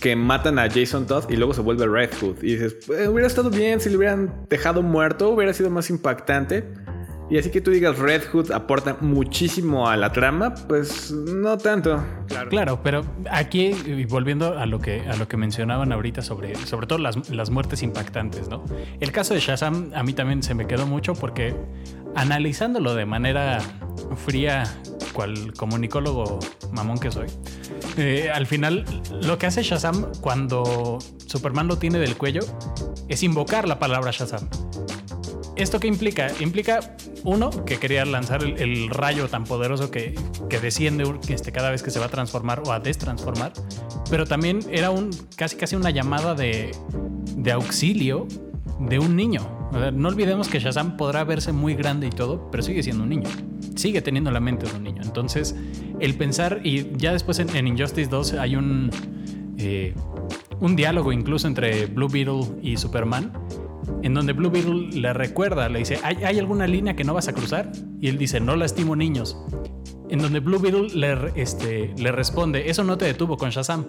que 0.00 0.16
matan 0.16 0.58
a 0.58 0.68
Jason 0.68 1.06
Todd 1.06 1.30
y 1.30 1.36
luego 1.36 1.54
se 1.54 1.60
vuelve 1.60 1.86
Red 1.86 2.10
Hood. 2.20 2.42
Y 2.42 2.56
dices, 2.56 2.76
pues, 2.86 3.08
hubiera 3.08 3.26
estado 3.26 3.48
bien 3.48 3.80
si 3.80 3.90
le 3.90 3.96
hubieran 3.96 4.46
dejado 4.50 4.82
muerto, 4.82 5.30
hubiera 5.30 5.52
sido 5.54 5.70
más 5.70 5.88
impactante. 5.88 6.64
Y 7.30 7.38
así 7.38 7.50
que 7.50 7.60
tú 7.60 7.70
digas 7.70 7.98
Red 7.98 8.24
Hood 8.30 8.52
aporta 8.52 8.98
muchísimo 9.00 9.88
a 9.88 9.96
la 9.96 10.12
trama, 10.12 10.54
pues 10.68 11.10
no 11.10 11.56
tanto. 11.56 12.04
Claro, 12.50 12.80
pero 12.82 13.04
aquí, 13.30 13.72
volviendo 14.08 14.58
a 14.58 14.66
lo 14.66 14.78
que, 14.78 15.00
a 15.08 15.16
lo 15.16 15.26
que 15.26 15.36
mencionaban 15.36 15.92
ahorita 15.92 16.20
sobre, 16.20 16.54
sobre 16.54 16.86
todo 16.86 16.98
las, 16.98 17.30
las 17.30 17.50
muertes 17.50 17.82
impactantes, 17.82 18.48
¿no? 18.48 18.62
El 19.00 19.10
caso 19.10 19.32
de 19.32 19.40
Shazam 19.40 19.90
a 19.94 20.02
mí 20.02 20.12
también 20.12 20.42
se 20.42 20.54
me 20.54 20.66
quedó 20.66 20.86
mucho 20.86 21.14
porque 21.14 21.54
analizándolo 22.14 22.94
de 22.94 23.06
manera 23.06 23.58
fría, 24.26 24.64
cual 25.12 25.54
comunicólogo 25.54 26.38
mamón 26.72 26.98
que 26.98 27.10
soy, 27.10 27.28
eh, 27.96 28.30
al 28.32 28.46
final 28.46 28.84
lo 29.22 29.38
que 29.38 29.46
hace 29.46 29.62
Shazam 29.62 30.12
cuando 30.20 30.98
Superman 31.26 31.68
lo 31.68 31.78
tiene 31.78 31.98
del 31.98 32.16
cuello 32.16 32.42
es 33.08 33.22
invocar 33.22 33.66
la 33.66 33.78
palabra 33.78 34.10
Shazam. 34.10 34.48
¿Esto 35.56 35.78
qué 35.78 35.86
implica? 35.86 36.32
Implica, 36.40 36.80
uno, 37.22 37.50
que 37.64 37.76
quería 37.76 38.04
lanzar 38.04 38.42
el, 38.42 38.90
rayo 38.90 39.28
tan 39.28 39.44
poderoso 39.44 39.90
que, 39.90 40.14
que 40.50 40.58
desciende 40.58 41.04
este, 41.28 41.52
cada 41.52 41.70
vez 41.70 41.82
que 41.82 41.90
se 41.90 42.00
va 42.00 42.06
a 42.06 42.08
transformar 42.08 42.62
o 42.66 42.72
a 42.72 42.80
destransformar, 42.80 43.52
pero 44.10 44.26
también 44.26 44.60
era 44.70 44.90
un, 44.90 45.10
casi 45.36 45.56
casi 45.56 45.76
una 45.76 45.90
llamada 45.90 46.34
de, 46.34 46.72
de 47.36 47.52
auxilio 47.52 48.26
de 48.80 48.98
un 48.98 49.14
niño. 49.14 49.70
no 49.92 50.08
olvidemos 50.08 50.48
que 50.48 50.58
Shazam 50.58 50.96
podrá 50.96 51.22
verse 51.22 51.52
muy 51.52 51.74
grande 51.74 52.08
y 52.08 52.10
todo, 52.10 52.50
pero 52.50 52.62
sigue 52.62 52.82
siendo 52.82 53.04
un 53.04 53.10
niño. 53.10 53.28
Sigue 53.76 54.02
teniendo 54.02 54.32
la 54.32 54.40
mente 54.40 54.66
de 54.66 54.74
un 54.74 54.82
niño. 54.82 55.02
Entonces, 55.02 55.54
el 56.00 56.14
pensar, 56.14 56.60
y 56.64 56.96
ya 56.96 57.12
después 57.12 57.38
en, 57.38 57.66
Injustice 57.66 58.10
2 58.10 58.34
hay 58.34 58.56
un, 58.56 58.90
eh, 59.56 59.94
un 60.60 60.74
diálogo 60.74 61.12
incluso 61.12 61.46
entre 61.46 61.86
Blue 61.86 62.08
Beetle 62.08 62.42
y 62.60 62.76
Superman 62.76 63.32
en 64.02 64.14
donde 64.14 64.32
Blue 64.32 64.50
Beetle 64.50 65.00
le 65.00 65.12
recuerda, 65.12 65.68
le 65.68 65.80
dice, 65.80 65.98
¿hay, 66.02 66.16
¿hay 66.24 66.38
alguna 66.38 66.66
línea 66.66 66.94
que 66.94 67.04
no 67.04 67.14
vas 67.14 67.28
a 67.28 67.32
cruzar? 67.32 67.72
Y 68.00 68.08
él 68.08 68.18
dice, 68.18 68.40
no 68.40 68.56
lastimo 68.56 68.96
niños. 68.96 69.36
En 70.10 70.20
donde 70.20 70.40
Blue 70.40 70.58
Beetle 70.58 70.88
le, 70.94 71.32
este, 71.40 71.94
le 71.96 72.12
responde, 72.12 72.70
eso 72.70 72.84
no 72.84 72.98
te 72.98 73.04
detuvo 73.06 73.36
con 73.36 73.50
Shazam. 73.50 73.86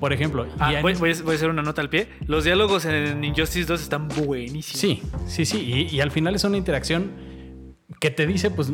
Por 0.00 0.12
ejemplo. 0.12 0.46
Ah, 0.58 0.74
voy, 0.82 0.92
a 0.92 0.98
voy 0.98 1.10
a 1.10 1.34
hacer 1.34 1.50
una 1.50 1.62
nota 1.62 1.80
al 1.80 1.88
pie. 1.88 2.08
Los 2.26 2.44
diálogos 2.44 2.84
en 2.84 3.24
Injustice 3.24 3.66
2 3.66 3.80
están 3.80 4.08
buenísimos. 4.08 4.78
Sí, 4.78 5.02
sí, 5.26 5.44
sí. 5.44 5.88
Y, 5.90 5.96
y 5.96 6.00
al 6.00 6.10
final 6.10 6.34
es 6.34 6.44
una 6.44 6.56
interacción 6.56 7.10
que 8.00 8.10
te 8.10 8.26
dice, 8.26 8.50
pues, 8.50 8.72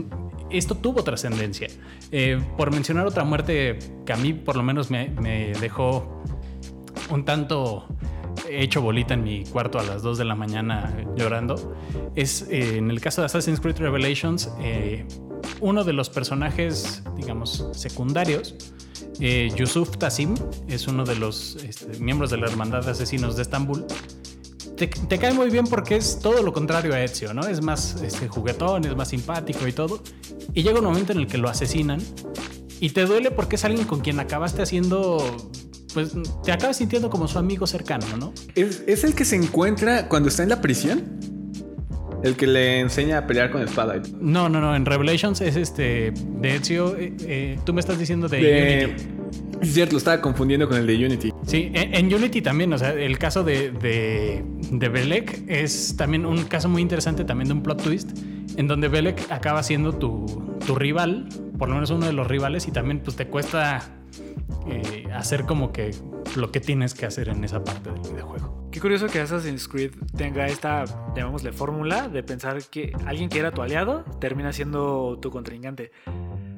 esto 0.51 0.75
tuvo 0.77 1.03
trascendencia. 1.03 1.69
Eh, 2.11 2.41
por 2.57 2.73
mencionar 2.73 3.07
otra 3.07 3.25
muerte 3.25 3.79
que 4.05 4.13
a 4.13 4.17
mí 4.17 4.33
por 4.33 4.57
lo 4.57 4.63
menos 4.63 4.91
me, 4.91 5.09
me 5.09 5.53
dejó 5.55 6.23
un 7.11 7.25
tanto 7.25 7.89
hecho 8.49 8.83
bolita 8.83 9.15
en 9.15 9.25
mi 9.25 9.45
cuarto 9.45 9.79
a 9.79 9.83
las 9.83 10.03
2 10.03 10.19
de 10.19 10.25
la 10.25 10.35
mañana 10.35 10.97
llorando, 11.17 11.77
es 12.15 12.43
eh, 12.51 12.79
en 12.79 12.91
el 12.91 13.01
caso 13.01 13.23
de 13.23 13.27
Assassin's 13.27 13.61
Creed 13.61 13.79
Revelations, 13.79 14.51
eh, 14.61 15.07
uno 15.61 15.85
de 15.85 15.93
los 15.93 16.11
personajes, 16.11 17.03
digamos, 17.17 17.69
secundarios, 17.73 18.55
eh, 19.21 19.51
Yusuf 19.57 19.97
Tassim, 19.97 20.35
es 20.69 20.87
uno 20.89 21.05
de 21.05 21.17
los 21.17 21.57
este, 21.57 21.99
miembros 21.99 22.31
de 22.31 22.39
la 22.39 22.47
Hermandad 22.47 22.85
de 22.85 22.91
Asesinos 22.91 23.37
de 23.37 23.43
Estambul. 23.43 23.85
Te, 24.77 24.89
te 24.89 25.19
cae 25.19 25.33
muy 25.33 25.51
bien 25.51 25.67
porque 25.67 25.97
es 25.97 26.19
todo 26.19 26.43
lo 26.43 26.53
contrario 26.53 26.95
a 26.95 27.03
Ezio, 27.03 27.33
¿no? 27.33 27.47
Es 27.47 27.63
más 27.63 28.03
este, 28.03 28.27
juguetón, 28.27 28.85
es 28.85 28.97
más 28.97 29.09
simpático 29.09 29.69
y 29.69 29.73
todo. 29.73 30.01
Y 30.53 30.63
llega 30.65 30.81
un 30.81 30.85
momento 30.85 31.13
en 31.13 31.19
el 31.19 31.27
que 31.29 31.39
lo 31.39 31.49
asesinan 31.49 32.01
y 32.81 32.91
te 32.91 33.07
duele 33.07 33.31
porque 33.31 33.57
es 33.57 33.65
alguien 33.65 33.87
con 33.87 34.01
quien 34.01 34.19
acabaste 34.21 34.63
haciendo. 34.63 35.37
Pues 35.95 36.13
te 36.45 36.53
acabas 36.53 36.77
sintiendo 36.77 37.09
como 37.09 37.29
su 37.29 37.39
amigo 37.39 37.67
cercano, 37.67 38.05
¿no? 38.19 38.33
¿Es, 38.55 38.83
es 38.87 39.05
el 39.05 39.15
que 39.15 39.25
se 39.25 39.37
encuentra 39.37 40.09
cuando 40.09 40.29
está 40.29 40.43
en 40.43 40.51
la 40.51 40.61
prisión? 40.61 41.05
El 42.25 42.37
que 42.37 42.47
le 42.47 42.81
enseña 42.81 43.19
a 43.19 43.27
pelear 43.27 43.51
con 43.51 43.63
espada. 43.63 44.03
No, 44.19 44.49
no, 44.49 44.61
no. 44.61 44.75
En 44.75 44.87
Revelations 44.87 45.41
es 45.41 45.57
este. 45.57 46.13
De 46.41 46.57
Ezio, 46.57 46.97
eh, 46.97 47.13
eh, 47.21 47.59
tú 47.65 47.75
me 47.75 47.81
estás 47.81 47.99
diciendo 47.99 48.29
de, 48.29 48.41
De... 48.41 48.85
Unity. 48.87 49.05
Es 49.61 49.75
cierto, 49.75 49.93
lo 49.93 49.99
estaba 49.99 50.21
confundiendo 50.21 50.69
con 50.69 50.79
el 50.79 50.87
de 50.87 51.07
Unity. 51.07 51.33
Sí, 51.47 51.71
en, 51.75 51.95
en 51.95 52.15
Unity 52.15 52.43
también, 52.43 52.73
o 52.73 52.79
sea, 52.79 52.93
el 52.93 53.19
caso 53.19 53.45
de, 53.45 53.71
de, 53.71 54.43
de 54.71 54.89
Belek 54.89 55.45
es 55.49 55.97
también 55.97 56.27
un 56.27 56.45
caso 56.45 56.69
muy 56.69 56.83
interesante, 56.83 57.25
también 57.25 57.49
de 57.49 57.55
un 57.55 57.63
plot 57.63 57.83
twist, 57.83 58.19
en 58.57 58.69
donde 58.69 58.89
Belek 58.89 59.31
acaba 59.31 59.63
siendo 59.63 59.93
tu, 59.93 60.27
tu 60.67 60.75
rival, 60.75 61.29
por 61.59 61.69
lo 61.69 61.75
menos 61.75 61.91
uno 61.91 62.07
de 62.07 62.13
los 62.13 62.27
rivales, 62.27 62.67
y 62.69 62.73
también 62.73 63.01
pues 63.01 63.17
te 63.17 63.27
cuesta 63.27 63.83
eh, 64.69 65.07
hacer 65.15 65.45
como 65.45 65.73
que 65.73 65.91
lo 66.37 66.51
que 66.51 66.61
tienes 66.61 66.95
que 66.95 67.07
hacer 67.07 67.29
en 67.29 67.45
esa 67.45 67.63
parte 67.63 67.91
del 67.91 68.01
videojuego. 68.01 68.69
Qué 68.71 68.81
curioso 68.81 69.07
que 69.07 69.21
Assassin's 69.21 69.69
Creed 69.69 69.93
tenga 70.17 70.47
esta, 70.47 70.85
llamémosle, 71.15 71.53
fórmula 71.53 72.09
de 72.09 72.23
pensar 72.25 72.61
que 72.71 72.93
alguien 73.07 73.29
que 73.29 73.39
era 73.39 73.53
tu 73.53 73.63
aliado 73.63 74.05
termina 74.21 74.53
siendo 74.53 75.19
tu 75.23 75.31
contrincante. 75.31 75.93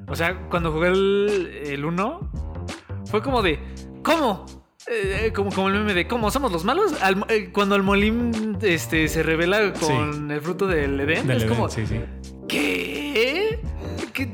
O 0.08 0.14
sea, 0.16 0.48
cuando 0.48 0.72
jugué 0.72 0.88
el 0.88 1.84
1, 1.84 2.30
fue 3.06 3.22
como 3.22 3.42
de, 3.42 3.58
¿cómo? 4.02 4.46
Eh, 4.88 5.32
como, 5.34 5.50
como 5.50 5.66
el 5.68 5.74
meme 5.74 5.94
de 5.94 6.06
¿cómo 6.06 6.30
somos 6.30 6.52
los 6.52 6.64
malos? 6.64 6.94
Al- 7.02 7.26
eh, 7.28 7.50
cuando 7.52 7.74
Almolín 7.74 8.56
este, 8.62 9.08
se 9.08 9.22
revela 9.24 9.72
con 9.72 10.30
el 10.30 10.40
fruto 10.40 10.68
del 10.68 10.98
Edén, 11.00 11.26
Del 11.26 11.38
es 11.38 11.42
Edén, 11.42 11.54
como, 11.54 11.68
sí, 11.68 11.86
sí. 11.86 12.00
¿qué? 12.48 13.60
¿Qué? 14.14 14.26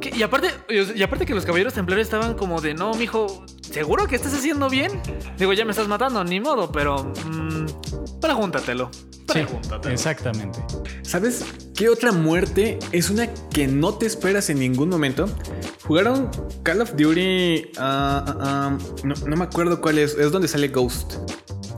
¿Qué? 0.00 0.12
Y 0.16 0.22
aparte, 0.22 0.48
y 0.68 1.02
aparte 1.02 1.26
que 1.26 1.34
los 1.34 1.44
caballeros 1.44 1.74
templarios 1.74 2.06
estaban 2.06 2.34
como 2.34 2.60
de, 2.60 2.74
no, 2.74 2.94
mijo, 2.94 3.44
¿seguro 3.62 4.06
que 4.06 4.16
estás 4.16 4.32
haciendo 4.34 4.68
bien? 4.70 5.00
Digo, 5.38 5.52
ya 5.52 5.64
me 5.64 5.72
estás 5.72 5.88
matando, 5.88 6.22
ni 6.24 6.40
modo, 6.40 6.70
pero 6.70 7.12
mm, 7.26 8.20
pregúntatelo. 8.20 8.90
Sí, 8.92 9.34
Pregúntatelo. 9.34 9.92
exactamente. 9.92 10.58
¿Sabes 11.02 11.44
qué 11.74 11.88
otra 11.90 12.12
muerte 12.12 12.78
es 12.92 13.10
una 13.10 13.26
que 13.50 13.66
no 13.66 13.94
te 13.94 14.06
esperas 14.06 14.48
en 14.48 14.58
ningún 14.58 14.88
momento? 14.88 15.28
Jugaron 15.84 16.30
Call 16.62 16.80
of 16.80 16.92
Duty. 16.96 17.72
ah, 17.78 18.24
ah, 18.26 18.36
ah, 18.40 18.78
no, 19.04 19.14
no 19.26 19.36
me 19.36 19.44
acuerdo 19.44 19.80
cuál 19.82 19.98
es. 19.98 20.14
Es 20.14 20.32
donde 20.32 20.48
sale 20.48 20.68
Ghost. 20.68 21.14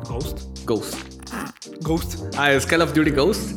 Ghost. 0.09 0.39
Ghost. 0.65 0.95
Ghost. 1.81 2.21
Ah, 2.37 2.53
es 2.53 2.67
Call 2.67 2.83
of 2.83 2.93
Duty 2.95 3.11
Ghost. 3.11 3.51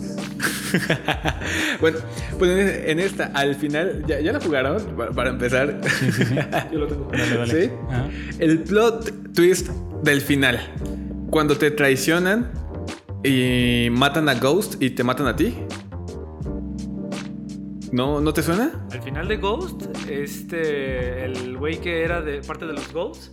bueno, 1.81 1.97
pues 2.39 2.51
en, 2.51 2.89
en 2.91 2.99
esta, 2.99 3.25
al 3.33 3.55
final, 3.55 4.03
¿ya, 4.07 4.19
ya 4.19 4.31
la 4.33 4.39
jugaron? 4.39 4.77
Pa- 4.97 5.11
Para, 5.11 5.29
empezar. 5.31 5.79
Sí, 5.83 6.11
sí, 6.11 6.23
sí. 6.25 6.35
Yo 6.71 6.79
lo 6.79 6.87
tengo. 6.87 7.09
Dale, 7.11 7.37
dale. 7.37 7.65
¿Sí? 7.65 7.71
Ajá. 7.89 8.09
El 8.39 8.59
plot 8.59 9.33
twist 9.33 9.69
del 10.03 10.21
final. 10.21 10.59
Cuando 11.29 11.57
te 11.57 11.71
traicionan 11.71 12.51
y 13.23 13.87
matan 13.91 14.27
a 14.29 14.35
Ghost 14.35 14.81
y 14.81 14.89
te 14.91 15.03
matan 15.03 15.27
a 15.27 15.35
ti. 15.35 15.55
¿No, 17.91 18.19
¿no 18.21 18.33
te 18.33 18.41
suena? 18.41 18.87
Al 18.91 19.01
final 19.03 19.27
de 19.27 19.37
Ghost, 19.37 19.83
este, 20.09 21.25
el 21.25 21.57
güey 21.57 21.79
que 21.79 22.03
era 22.03 22.21
de 22.21 22.41
parte 22.41 22.65
de 22.65 22.73
los 22.73 22.91
Ghosts, 22.91 23.31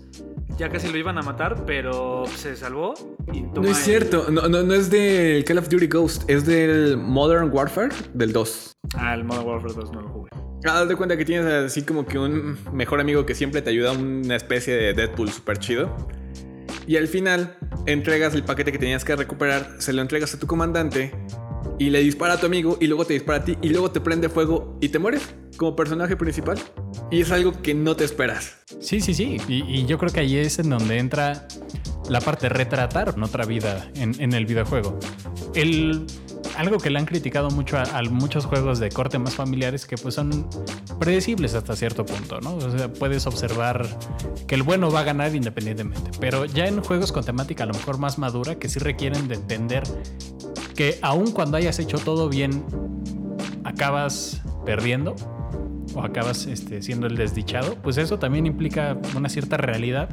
ya 0.61 0.69
casi 0.69 0.89
lo 0.93 0.99
iban 0.99 1.17
a 1.17 1.23
matar, 1.23 1.65
pero 1.65 2.25
se 2.27 2.55
salvó 2.55 2.93
y 3.33 3.41
No 3.41 3.63
es 3.63 3.69
el- 3.69 3.75
cierto, 3.77 4.27
no, 4.31 4.47
no, 4.47 4.63
no 4.63 4.75
es 4.75 4.91
del 4.91 5.43
Call 5.47 5.57
of 5.57 5.71
Duty 5.71 5.87
Ghost, 5.87 6.29
es 6.29 6.45
del 6.45 6.99
Modern 6.99 7.51
Warfare 7.51 7.89
del 8.13 8.33
2. 8.35 8.73
Ah, 8.95 9.15
el 9.15 9.25
Modern 9.25 9.47
Warfare 9.49 9.73
2 9.75 9.93
no 9.93 10.03
lo 10.03 10.09
jugué. 10.11 10.31
Ah, 10.67 10.83
Haz 10.83 10.89
de 10.91 10.97
cuenta 10.97 11.17
que 11.17 11.25
tienes 11.25 11.47
así 11.47 11.81
como 11.83 12.05
que 12.05 12.19
un 12.19 12.59
mejor 12.75 13.01
amigo 13.01 13.25
que 13.25 13.35
siempre 13.35 13.63
te 13.63 13.71
ayuda, 13.71 13.93
una 13.93 14.37
especie 14.37 14.75
de 14.77 14.93
Deadpool 14.93 15.31
súper 15.31 15.59
chido. 15.59 15.97
Y 16.87 16.97
al 16.99 17.09
final 17.09 17.57
entregas 17.87 18.35
el 18.35 18.43
paquete 18.45 18.71
que 18.71 18.79
tenías 18.79 19.03
que 19.05 19.17
recuperar, 19.17 19.77
se 19.79 19.95
lo 19.95 20.03
entregas 20.03 20.35
a 20.35 20.39
tu 20.39 20.47
comandante 20.47 21.15
y 21.79 21.89
le 21.89 22.01
dispara 22.01 22.35
a 22.35 22.37
tu 22.41 22.45
amigo 22.45 22.77
y 22.81 22.87
luego 22.87 23.07
te 23.07 23.15
dispara 23.15 23.39
a 23.39 23.45
ti 23.45 23.57
y 23.63 23.71
luego 23.71 23.91
te 23.91 24.01
prende 24.03 24.29
fuego 24.29 24.77
y 24.83 24.91
te 24.91 24.99
mueres 24.99 25.35
como 25.61 25.77
personaje 25.77 26.17
principal. 26.17 26.59
Y 27.11 27.21
es 27.21 27.31
algo 27.31 27.53
que 27.61 27.75
no 27.75 27.95
te 27.95 28.05
esperas. 28.05 28.57
Sí, 28.81 29.03
sí, 29.03 29.13
sí. 29.13 29.37
Y, 29.47 29.85
yo 29.85 29.99
creo 29.99 30.11
que 30.11 30.21
ahí 30.21 30.39
es 30.39 30.59
en 30.59 30.71
donde 30.71 30.97
entra 30.97 31.47
la 32.09 32.23
parte 32.23 32.47
de 32.47 32.55
retratar 32.55 33.15
otra 33.21 33.45
vida 33.45 33.87
en, 33.95 34.33
el 34.33 34.47
videojuego. 34.47 34.99
El, 35.55 36.07
algo 36.57 36.79
que 36.79 36.89
le 36.89 36.99
han 36.99 37.05
criticado 37.05 37.51
mucho 37.51 37.77
a, 37.77 37.83
a 37.83 38.03
muchos 38.05 38.47
juegos 38.47 38.79
de 38.79 38.89
corte 38.89 39.19
más 39.19 39.35
familiares 39.35 39.85
que 39.85 39.99
pues 39.99 40.15
son 40.15 40.49
predecibles 40.99 41.55
hasta 41.55 41.77
cierto 41.77 42.07
punto, 42.07 42.41
¿no? 42.41 42.55
O 42.55 42.79
sea, 42.79 42.91
puedes 42.91 43.27
observar 43.27 43.87
que 44.47 44.55
el 44.55 44.63
bueno 44.63 44.91
va 44.91 45.01
a 45.01 45.05
ganar 45.05 45.35
independientemente. 45.35 46.11
Pero 46.19 46.47
ya 46.47 46.69
en 46.69 46.83
juegos 46.83 47.13
con 47.13 47.23
temática 47.23 47.65
a 47.65 47.67
lo 47.67 47.75
mejor 47.75 47.99
más 47.99 48.17
madura 48.19 48.55
que 48.55 48.71
sí 48.71 48.79
requieren 48.79 49.29
de 49.29 49.35
entender 49.35 49.83
que 50.75 50.99
aun 51.03 51.33
cuando 51.33 51.59
hayas 51.59 51.79
hecho 51.79 51.99
todo 51.99 52.31
bien, 52.31 52.65
acabas 53.65 54.41
perdiendo 54.65 55.15
o 55.95 56.03
acabas 56.03 56.47
este, 56.47 56.83
siendo 56.83 57.07
el 57.07 57.17
desdichado, 57.17 57.77
pues 57.83 57.99
eso 57.99 58.19
también 58.19 58.47
implica 58.47 58.97
una 59.17 59.29
cierta 59.29 59.57
realidad 59.57 60.09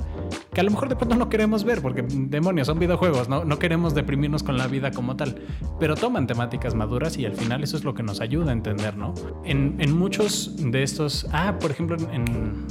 que 0.53 0.61
a 0.61 0.63
lo 0.63 0.71
mejor 0.71 0.89
de 0.89 0.95
pronto 0.95 1.15
no 1.15 1.29
queremos 1.29 1.63
ver, 1.63 1.81
porque 1.81 2.03
demonios, 2.07 2.67
son 2.67 2.79
videojuegos, 2.79 3.29
¿no? 3.29 3.45
no 3.45 3.59
queremos 3.59 3.93
deprimirnos 3.93 4.43
con 4.43 4.57
la 4.57 4.67
vida 4.67 4.91
como 4.91 5.15
tal, 5.15 5.35
pero 5.79 5.95
toman 5.95 6.27
temáticas 6.27 6.75
maduras 6.75 7.17
y 7.17 7.25
al 7.25 7.35
final 7.35 7.63
eso 7.63 7.77
es 7.77 7.83
lo 7.83 7.93
que 7.93 8.03
nos 8.03 8.21
ayuda 8.21 8.49
a 8.49 8.53
entender, 8.53 8.97
¿no? 8.97 9.13
En, 9.45 9.75
en 9.79 9.97
muchos 9.97 10.55
de 10.57 10.83
estos, 10.83 11.27
ah, 11.31 11.57
por 11.59 11.71
ejemplo, 11.71 11.97
en... 12.11 12.65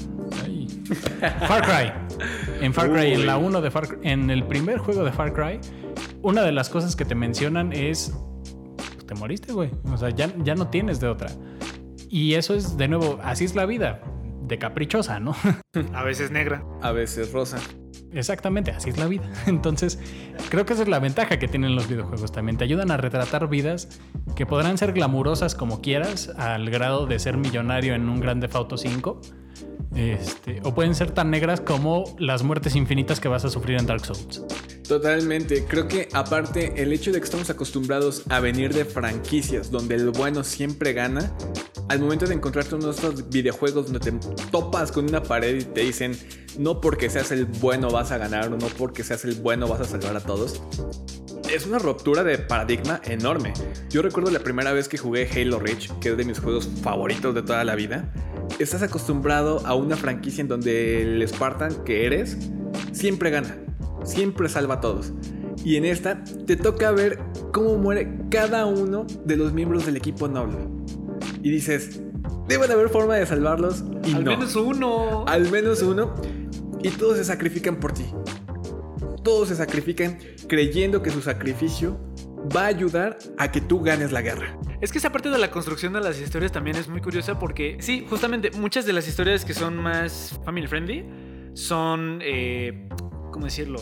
ay, 0.44 0.66
Far 1.46 1.62
Cry. 1.62 1.92
En 2.60 2.72
Far 2.72 2.92
Cry, 2.92 3.12
en 3.12 3.26
la 3.26 3.38
1 3.38 3.60
de 3.60 3.70
Far 3.70 3.88
Cry, 3.88 3.98
en 4.02 4.30
el 4.30 4.44
primer 4.44 4.78
juego 4.78 5.04
de 5.04 5.12
Far 5.12 5.32
Cry, 5.32 5.60
una 6.22 6.42
de 6.42 6.52
las 6.52 6.68
cosas 6.68 6.96
que 6.96 7.04
te 7.04 7.14
mencionan 7.14 7.72
es, 7.72 8.12
pues 8.76 9.06
te 9.06 9.14
moriste, 9.14 9.52
güey. 9.52 9.70
O 9.92 9.96
sea, 9.96 10.10
ya, 10.10 10.32
ya 10.42 10.54
no 10.54 10.68
tienes 10.68 11.00
de 11.00 11.08
otra. 11.08 11.28
Y 12.08 12.34
eso 12.34 12.54
es, 12.54 12.76
de 12.76 12.88
nuevo, 12.88 13.18
así 13.22 13.44
es 13.44 13.54
la 13.54 13.66
vida, 13.66 14.00
de 14.42 14.58
caprichosa, 14.58 15.20
¿no? 15.20 15.34
A 15.94 16.02
veces 16.02 16.30
negra. 16.30 16.64
A 16.82 16.92
veces 16.92 17.32
rosa. 17.32 17.58
Exactamente, 18.12 18.70
así 18.70 18.90
es 18.90 18.98
la 18.98 19.06
vida. 19.06 19.30
Entonces, 19.46 19.98
creo 20.48 20.64
que 20.64 20.72
esa 20.72 20.82
es 20.82 20.88
la 20.88 20.98
ventaja 20.98 21.38
que 21.38 21.48
tienen 21.48 21.74
los 21.74 21.88
videojuegos 21.88 22.32
también. 22.32 22.56
Te 22.56 22.64
ayudan 22.64 22.90
a 22.90 22.96
retratar 22.96 23.48
vidas 23.48 24.00
que 24.34 24.46
podrán 24.46 24.78
ser 24.78 24.92
glamurosas 24.92 25.54
como 25.54 25.80
quieras, 25.80 26.32
al 26.36 26.70
grado 26.70 27.06
de 27.06 27.18
ser 27.18 27.36
millonario 27.36 27.94
en 27.94 28.08
un 28.08 28.20
Grand 28.20 28.40
Theft 28.40 28.56
Auto 28.56 28.76
5. 28.76 29.20
Este, 29.94 30.60
o 30.62 30.74
pueden 30.74 30.94
ser 30.94 31.10
tan 31.10 31.30
negras 31.30 31.60
como 31.60 32.04
las 32.18 32.42
muertes 32.42 32.76
infinitas 32.76 33.20
que 33.20 33.28
vas 33.28 33.44
a 33.44 33.50
sufrir 33.50 33.78
en 33.78 33.86
Dark 33.86 34.04
Souls. 34.04 34.44
Totalmente. 34.88 35.64
Creo 35.64 35.88
que 35.88 36.08
aparte 36.12 36.80
el 36.80 36.92
hecho 36.92 37.10
de 37.10 37.18
que 37.18 37.24
estamos 37.24 37.50
acostumbrados 37.50 38.22
a 38.28 38.38
venir 38.38 38.72
de 38.72 38.84
franquicias 38.84 39.70
donde 39.70 39.96
el 39.96 40.10
bueno 40.10 40.44
siempre 40.44 40.92
gana, 40.92 41.32
al 41.88 41.98
momento 41.98 42.26
de 42.26 42.34
encontrarte 42.34 42.76
uno 42.76 42.86
de 42.86 42.90
estos 42.92 43.28
videojuegos 43.28 43.90
donde 43.90 43.98
te 43.98 44.12
topas 44.50 44.92
con 44.92 45.08
una 45.08 45.22
pared 45.22 45.56
y 45.56 45.64
te 45.64 45.80
dicen 45.80 46.16
no 46.58 46.80
porque 46.80 47.10
seas 47.10 47.32
el 47.32 47.46
bueno 47.46 47.90
vas 47.90 48.12
a 48.12 48.18
ganar 48.18 48.52
o 48.52 48.56
no 48.56 48.66
porque 48.78 49.02
seas 49.02 49.24
el 49.24 49.34
bueno 49.34 49.66
vas 49.66 49.80
a 49.80 49.84
salvar 49.84 50.16
a 50.16 50.20
todos. 50.20 50.62
Es 51.52 51.66
una 51.66 51.78
ruptura 51.78 52.22
de 52.22 52.38
paradigma 52.38 53.00
enorme. 53.04 53.54
Yo 53.90 54.02
recuerdo 54.02 54.30
la 54.30 54.40
primera 54.40 54.72
vez 54.72 54.88
que 54.88 54.98
jugué 54.98 55.28
Halo 55.30 55.58
Reach, 55.58 55.90
que 56.00 56.10
es 56.10 56.16
de 56.16 56.24
mis 56.24 56.38
juegos 56.38 56.68
favoritos 56.82 57.34
de 57.34 57.42
toda 57.42 57.64
la 57.64 57.74
vida. 57.74 58.12
Estás 58.60 58.82
acostumbrado 58.82 59.64
a 59.66 59.74
una 59.74 59.96
franquicia 59.96 60.42
en 60.42 60.48
donde 60.48 61.02
el 61.02 61.26
Spartan 61.28 61.84
que 61.84 62.06
eres 62.06 62.36
siempre 62.92 63.30
gana, 63.30 63.58
siempre 64.06 64.48
salva 64.48 64.74
a 64.76 64.80
todos. 64.80 65.12
Y 65.64 65.76
en 65.76 65.84
esta 65.84 66.22
te 66.46 66.56
toca 66.56 66.90
ver 66.92 67.18
cómo 67.52 67.76
muere 67.76 68.18
cada 68.30 68.66
uno 68.66 69.06
de 69.24 69.36
los 69.36 69.52
miembros 69.52 69.84
del 69.86 69.96
equipo 69.96 70.28
noble. 70.28 70.58
Y 71.42 71.50
dices, 71.50 72.00
debe 72.48 72.66
de 72.66 72.74
haber 72.74 72.88
forma 72.88 73.16
de 73.16 73.26
salvarlos. 73.26 73.84
Y 74.04 74.14
Al 74.14 74.24
no. 74.24 74.30
menos 74.30 74.54
uno. 74.56 75.24
Al 75.26 75.50
menos 75.50 75.82
uno. 75.82 76.14
Y 76.82 76.90
todos 76.90 77.16
se 77.16 77.24
sacrifican 77.24 77.76
por 77.76 77.92
ti. 77.92 78.04
Todos 79.24 79.48
se 79.48 79.56
sacrifican 79.56 80.18
creyendo 80.48 81.02
que 81.02 81.10
su 81.10 81.20
sacrificio 81.20 81.98
va 82.54 82.62
a 82.62 82.66
ayudar 82.66 83.18
a 83.38 83.50
que 83.50 83.60
tú 83.60 83.80
ganes 83.80 84.12
la 84.12 84.22
guerra. 84.22 84.56
Es 84.80 84.92
que 84.92 84.98
esa 84.98 85.10
parte 85.10 85.30
de 85.30 85.38
la 85.38 85.50
construcción 85.50 85.94
de 85.94 86.00
las 86.00 86.20
historias 86.20 86.52
también 86.52 86.76
es 86.76 86.86
muy 86.88 87.00
curiosa 87.00 87.38
porque, 87.38 87.76
sí, 87.80 88.06
justamente 88.08 88.50
muchas 88.52 88.86
de 88.86 88.92
las 88.92 89.08
historias 89.08 89.44
que 89.44 89.54
son 89.54 89.76
más 89.76 90.38
family 90.44 90.68
friendly 90.68 91.04
son, 91.54 92.20
eh, 92.22 92.88
¿cómo 93.30 93.46
decirlo? 93.46 93.80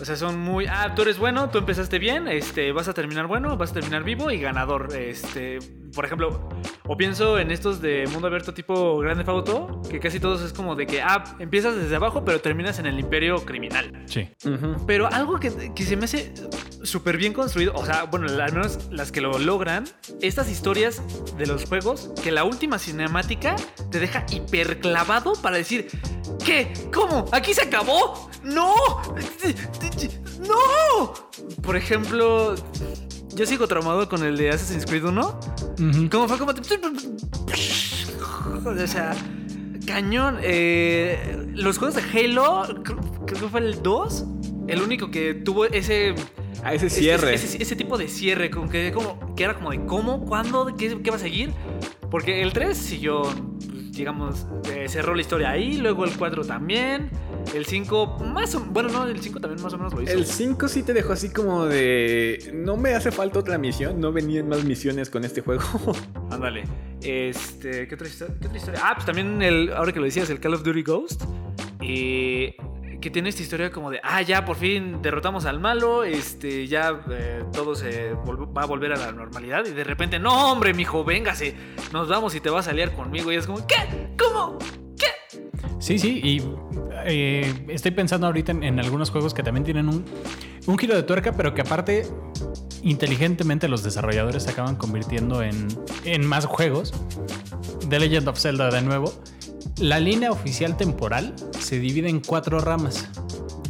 O 0.00 0.04
sea, 0.04 0.16
son 0.16 0.40
muy, 0.40 0.66
ah, 0.66 0.94
tú 0.94 1.02
eres 1.02 1.18
bueno, 1.18 1.50
tú 1.50 1.58
empezaste 1.58 1.98
bien, 1.98 2.26
este, 2.26 2.72
vas 2.72 2.88
a 2.88 2.94
terminar 2.94 3.26
bueno, 3.26 3.56
vas 3.56 3.70
a 3.70 3.74
terminar 3.74 4.02
vivo 4.02 4.30
y 4.30 4.38
ganador. 4.38 4.94
Este, 4.96 5.58
por 5.94 6.04
ejemplo, 6.04 6.48
o 6.86 6.96
pienso 6.96 7.38
en 7.38 7.50
estos 7.50 7.80
de 7.80 8.06
mundo 8.08 8.26
abierto 8.26 8.52
tipo 8.52 8.98
Grande 8.98 9.24
Auto, 9.26 9.80
que 9.88 10.00
casi 10.00 10.20
todos 10.20 10.42
es 10.42 10.52
como 10.52 10.74
de 10.74 10.86
que, 10.86 11.00
ah, 11.00 11.36
empiezas 11.38 11.76
desde 11.76 11.96
abajo, 11.96 12.24
pero 12.24 12.40
terminas 12.40 12.78
en 12.78 12.86
el 12.86 12.98
imperio 12.98 13.44
criminal. 13.44 14.04
Sí. 14.06 14.28
Pero 14.86 15.06
algo 15.06 15.38
que, 15.38 15.72
que 15.74 15.84
se 15.84 15.96
me 15.96 16.04
hace 16.04 16.32
súper 16.82 17.16
bien 17.16 17.32
construido, 17.32 17.72
o 17.74 17.84
sea, 17.84 18.04
bueno, 18.04 18.26
al 18.26 18.52
menos 18.52 18.90
las 18.90 19.12
que 19.12 19.20
lo 19.20 19.38
logran, 19.38 19.84
estas 20.20 20.50
historias 20.50 21.02
de 21.36 21.46
los 21.46 21.64
juegos, 21.64 22.10
que 22.22 22.30
la 22.30 22.44
última 22.44 22.78
cinemática 22.78 23.56
te 23.90 24.00
deja 24.00 24.26
hiperclavado 24.30 25.34
para 25.40 25.56
decir, 25.56 25.88
¿qué? 26.44 26.72
¿Cómo? 26.92 27.26
¿Aquí 27.32 27.54
se 27.54 27.62
acabó? 27.62 28.30
¡No! 28.42 28.74
¡No! 30.46 31.14
Por 31.62 31.76
ejemplo, 31.76 32.54
yo 33.36 33.46
sigo 33.46 33.66
traumado 33.66 34.08
con 34.08 34.22
el 34.24 34.36
de 34.36 34.50
Assassin's 34.50 34.86
Creed 34.86 35.04
1. 35.04 35.40
Ujú. 35.80 36.08
¿Cómo 36.10 36.28
fue? 36.28 36.38
como 36.38 36.52
O 38.66 38.86
sea, 38.86 39.14
cañón. 39.86 40.38
Eh, 40.42 41.46
los 41.54 41.78
juegos 41.78 41.96
de 41.96 42.02
Halo, 42.02 42.82
creo, 42.82 43.00
que 43.26 43.34
fue 43.36 43.60
el 43.60 43.82
2, 43.82 44.24
el 44.68 44.82
único 44.82 45.10
que 45.10 45.34
tuvo 45.34 45.64
ese... 45.66 46.14
A 46.62 46.72
ese 46.72 46.86
ese- 46.86 47.00
cierre. 47.00 47.34
Ese, 47.34 47.62
ese 47.62 47.76
tipo 47.76 47.98
de 47.98 48.08
cierre, 48.08 48.50
como 48.50 48.68
que, 48.70 48.90
como, 48.92 49.34
que 49.34 49.44
era 49.44 49.54
como 49.54 49.70
de 49.70 49.84
cómo, 49.84 50.24
cuándo, 50.24 50.74
qué, 50.78 51.00
qué 51.02 51.10
va 51.10 51.16
a 51.16 51.20
seguir. 51.20 51.52
Porque 52.10 52.42
el 52.42 52.52
3 52.52 52.76
siguió, 52.76 53.22
digamos, 53.94 54.46
eh, 54.72 54.88
cerró 54.88 55.14
la 55.14 55.20
historia 55.20 55.50
ahí, 55.50 55.76
luego 55.76 56.04
el 56.04 56.16
4 56.16 56.44
también. 56.44 57.10
El 57.54 57.66
5, 57.66 58.18
más 58.32 58.54
o 58.54 58.60
Bueno, 58.60 58.88
no, 58.88 59.06
el 59.06 59.20
5 59.20 59.40
también 59.40 59.62
más 59.62 59.72
o 59.74 59.76
menos 59.78 59.92
lo 59.94 60.02
hizo. 60.02 60.12
El 60.12 60.24
5 60.26 60.68
sí 60.68 60.82
te 60.82 60.92
dejó 60.94 61.12
así 61.12 61.30
como 61.30 61.66
de... 61.66 62.50
No 62.54 62.76
me 62.76 62.94
hace 62.94 63.10
falta 63.10 63.38
otra 63.38 63.58
misión, 63.58 64.00
no 64.00 64.12
venían 64.12 64.48
más 64.48 64.64
misiones 64.64 65.10
con 65.10 65.24
este 65.24 65.40
juego. 65.42 65.62
Ándale. 66.30 66.64
Este, 67.02 67.86
¿qué 67.86 67.94
otra, 67.94 68.08
historia? 68.08 68.34
¿qué 68.40 68.46
otra 68.46 68.58
historia? 68.58 68.80
Ah, 68.82 68.92
pues 68.94 69.06
también 69.06 69.42
el, 69.42 69.72
ahora 69.72 69.92
que 69.92 69.98
lo 69.98 70.06
decías, 70.06 70.30
el 70.30 70.40
Call 70.40 70.54
of 70.54 70.62
Duty 70.62 70.82
Ghost. 70.82 71.22
eh, 71.82 72.56
que 73.04 73.10
tiene 73.10 73.28
esta 73.28 73.42
historia 73.42 73.70
como 73.70 73.90
de, 73.90 74.00
ah, 74.02 74.22
ya 74.22 74.46
por 74.46 74.56
fin 74.56 75.02
derrotamos 75.02 75.44
al 75.44 75.60
malo, 75.60 76.04
este, 76.04 76.66
ya 76.66 77.02
eh, 77.10 77.44
todo 77.52 77.74
se 77.74 78.14
va 78.14 78.62
a 78.62 78.64
volver 78.64 78.94
a 78.94 78.96
la 78.96 79.12
normalidad. 79.12 79.66
Y 79.66 79.72
de 79.72 79.84
repente, 79.84 80.18
no, 80.18 80.50
hombre, 80.50 80.72
mijo, 80.72 81.04
véngase, 81.04 81.54
nos 81.92 82.08
vamos 82.08 82.34
y 82.34 82.40
te 82.40 82.48
vas 82.48 82.66
a 82.66 82.70
aliar 82.70 82.92
conmigo. 82.94 83.30
Y 83.30 83.36
es 83.36 83.46
como, 83.46 83.66
¿qué? 83.66 84.08
¿Cómo? 84.18 84.56
¿Qué? 84.96 85.38
Sí, 85.80 85.98
sí, 85.98 86.18
y 86.24 86.42
eh, 87.04 87.66
estoy 87.68 87.90
pensando 87.90 88.26
ahorita 88.26 88.52
en, 88.52 88.62
en 88.62 88.80
algunos 88.80 89.10
juegos 89.10 89.34
que 89.34 89.42
también 89.42 89.64
tienen 89.64 89.90
un, 89.90 90.06
un 90.64 90.78
giro 90.78 90.96
de 90.96 91.02
tuerca, 91.02 91.32
pero 91.32 91.52
que 91.52 91.60
aparte 91.60 92.06
inteligentemente 92.82 93.68
los 93.68 93.82
desarrolladores 93.82 94.44
se 94.44 94.50
acaban 94.50 94.76
convirtiendo 94.76 95.42
en, 95.42 95.68
en 96.06 96.26
más 96.26 96.46
juegos. 96.46 96.94
The 97.90 98.00
Legend 98.00 98.28
of 98.28 98.38
Zelda 98.38 98.70
de 98.70 98.80
nuevo. 98.80 99.12
La 99.80 99.98
línea 99.98 100.30
oficial 100.30 100.76
temporal 100.76 101.34
se 101.58 101.78
divide 101.80 102.08
en 102.08 102.20
cuatro 102.20 102.60
ramas, 102.60 103.08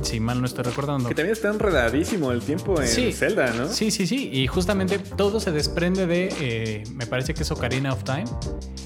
si 0.03 0.21
mal 0.21 0.39
no 0.41 0.47
estoy 0.47 0.65
recordando. 0.65 1.09
que 1.09 1.15
también 1.15 1.33
está 1.33 1.49
enredadísimo 1.49 2.31
el 2.31 2.41
tiempo 2.43 2.79
en 2.81 2.87
Sí. 2.87 3.11
Zelda, 3.13 3.53
¿no? 3.55 3.69
Sí, 3.69 3.91
sí, 3.91 4.07
sí. 4.07 4.29
Y 4.33 4.47
justamente 4.47 4.99
todo 4.99 5.41
se 5.41 5.51
desprende 5.51 6.07
de, 6.07 6.29
eh, 6.41 6.85
me 6.95 7.07
parece 7.07 7.33
que 7.33 7.43
es 7.43 7.51
Ocarina 7.51 7.93
of 7.93 8.05
Time. 8.05 8.25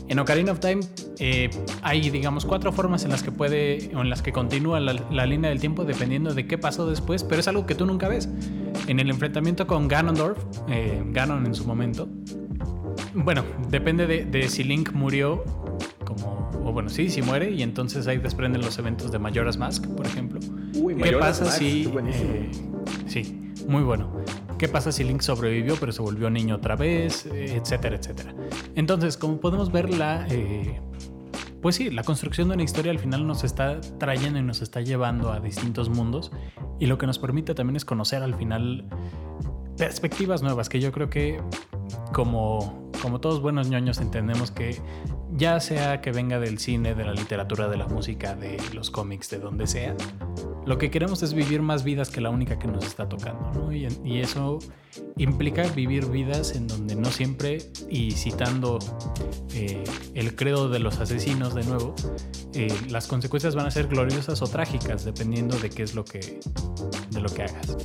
En 0.07 0.19
Ocarina 0.21 0.53
of 0.53 0.61
Time 0.61 0.81
eh, 1.19 1.51
hay, 1.83 2.09
digamos, 2.11 2.47
cuatro 2.47 2.73
formas 2.73 3.03
en 3.05 3.11
las 3.11 3.23
que 3.25 3.33
puede, 3.33 3.91
o 3.97 4.01
en 4.01 4.11
las 4.11 4.23
que 4.23 4.33
continúa 4.33 4.79
la, 4.79 4.93
la 5.11 5.27
línea 5.27 5.51
del 5.51 5.59
tiempo 5.61 5.85
dependiendo 5.85 6.35
de 6.35 6.47
qué 6.47 6.57
pasó 6.57 6.89
después, 6.89 7.25
pero 7.25 7.41
es 7.41 7.49
algo 7.49 7.67
que 7.67 7.75
tú 7.75 7.85
nunca 7.85 8.07
ves. 8.09 8.29
En 8.87 9.01
el 9.01 9.11
enfrentamiento 9.11 9.67
con 9.67 9.89
Ganondorf, 9.89 10.39
eh, 10.69 11.03
Ganon 11.11 11.45
en 11.47 11.55
su 11.55 11.65
momento, 11.67 12.09
bueno, 13.15 13.45
depende 13.71 14.07
de, 14.07 14.25
de 14.25 14.49
si 14.49 14.63
Link 14.65 14.93
murió 14.93 15.43
como, 16.09 16.51
o 16.65 16.73
bueno, 16.73 16.89
sí, 16.89 17.11
si 17.11 17.21
muere, 17.21 17.51
y 17.51 17.63
entonces 17.63 18.07
ahí 18.07 18.17
desprenden 18.17 18.63
los 18.63 18.79
eventos 18.79 19.13
de 19.13 19.19
Majora's 19.19 19.59
Mask, 19.59 19.87
por 19.89 20.07
ejemplo. 20.07 20.41
Uy, 20.75 20.97
¿Qué 20.97 21.13
pasa 21.13 21.45
si... 21.45 21.93
eh, 22.07 22.51
sí, 23.07 23.53
muy 23.69 23.83
bueno. 23.83 24.11
¿Qué 24.57 24.69
pasa 24.69 24.91
si 24.91 25.05
Link 25.05 25.21
sobrevivió 25.21 25.77
pero 25.79 25.93
se 25.93 26.01
volvió 26.01 26.31
niño 26.31 26.57
otra 26.57 26.77
vez? 26.77 27.27
Eh, 27.27 27.57
etcétera, 27.57 27.97
etcétera. 27.97 28.35
Entonces, 28.75 29.19
como 29.19 29.39
podemos 29.39 29.71
ver, 29.71 29.91
la... 29.91 30.27
eh, 30.31 30.81
pues 31.61 31.77
sí, 31.77 31.91
la 31.91 32.05
construcción 32.05 32.49
de 32.49 32.55
una 32.55 32.63
historia 32.63 32.91
al 32.91 32.99
final 32.99 33.27
nos 33.27 33.45
está 33.45 33.79
trayendo 33.99 34.39
y 34.39 34.43
nos 34.43 34.63
está 34.63 34.81
llevando 34.81 35.31
a 35.31 35.41
distintos 35.41 35.91
mundos 35.91 36.33
y 36.81 36.87
lo 36.87 36.97
que 36.97 37.07
nos 37.07 37.19
permite 37.19 37.55
también 37.55 37.77
es 37.77 37.85
conocer 37.85 38.23
al 38.23 38.35
final 38.35 38.89
perspectivas 39.77 40.43
nuevas 40.43 40.69
que 40.69 40.81
yo 40.81 40.91
creo 40.91 41.11
que 41.11 41.41
como, 42.13 42.91
como 43.03 43.21
todos 43.21 43.43
buenos 43.43 43.69
ñoños 43.69 43.99
entendemos 43.99 44.51
que 44.51 44.81
ya 45.39 45.61
sea 45.61 46.01
que 46.01 46.11
venga 46.11 46.41
del 46.41 46.59
cine, 46.59 46.95
de 46.95 47.05
la 47.05 47.13
literatura, 47.13 47.69
de 47.69 47.77
la 47.77 47.87
música, 47.87 48.35
de 48.35 48.61
los 48.75 48.91
cómics, 48.91 49.31
de 49.31 49.39
donde 49.39 49.69
sea, 49.69 49.95
lo 50.67 50.79
que 50.79 50.91
queremos 50.91 51.23
es 51.23 51.33
vivir 51.33 51.63
más 51.63 51.85
vidas 51.85 52.11
que 52.11 52.21
la 52.21 52.29
única 52.29 52.59
que 52.59 52.67
nos 52.67 52.85
está 52.85 53.09
tocando, 53.09 53.51
¿no? 53.55 53.73
Y, 53.73 53.87
eso 54.19 54.59
implica 55.17 55.63
vivir 55.69 56.07
vidas 56.07 56.57
en 56.57 56.67
donde 56.67 56.97
no 56.97 57.11
siempre, 57.11 57.59
y 57.89 58.11
citando 58.11 58.81
eh, 59.55 59.85
el 60.15 60.35
credo 60.35 60.69
de 60.69 60.81
los 60.81 60.99
asesinos 60.99 61.55
de 61.55 61.65
nuevo, 61.65 61.95
eh, 62.53 62.75
las 62.89 63.07
consecuencias 63.07 63.55
van 63.55 63.67
a 63.67 63.71
ser 63.71 63.87
gloriosas 63.87 64.43
o 64.43 64.47
trágicas, 64.47 65.05
dependiendo 65.05 65.57
de 65.57 65.71
qué 65.71 65.85
es 65.85 65.95
lo 65.95 66.05
que, 66.05 66.41
de 67.11 67.21
lo 67.21 67.29
que 67.29 67.45
hagas. 67.45 67.77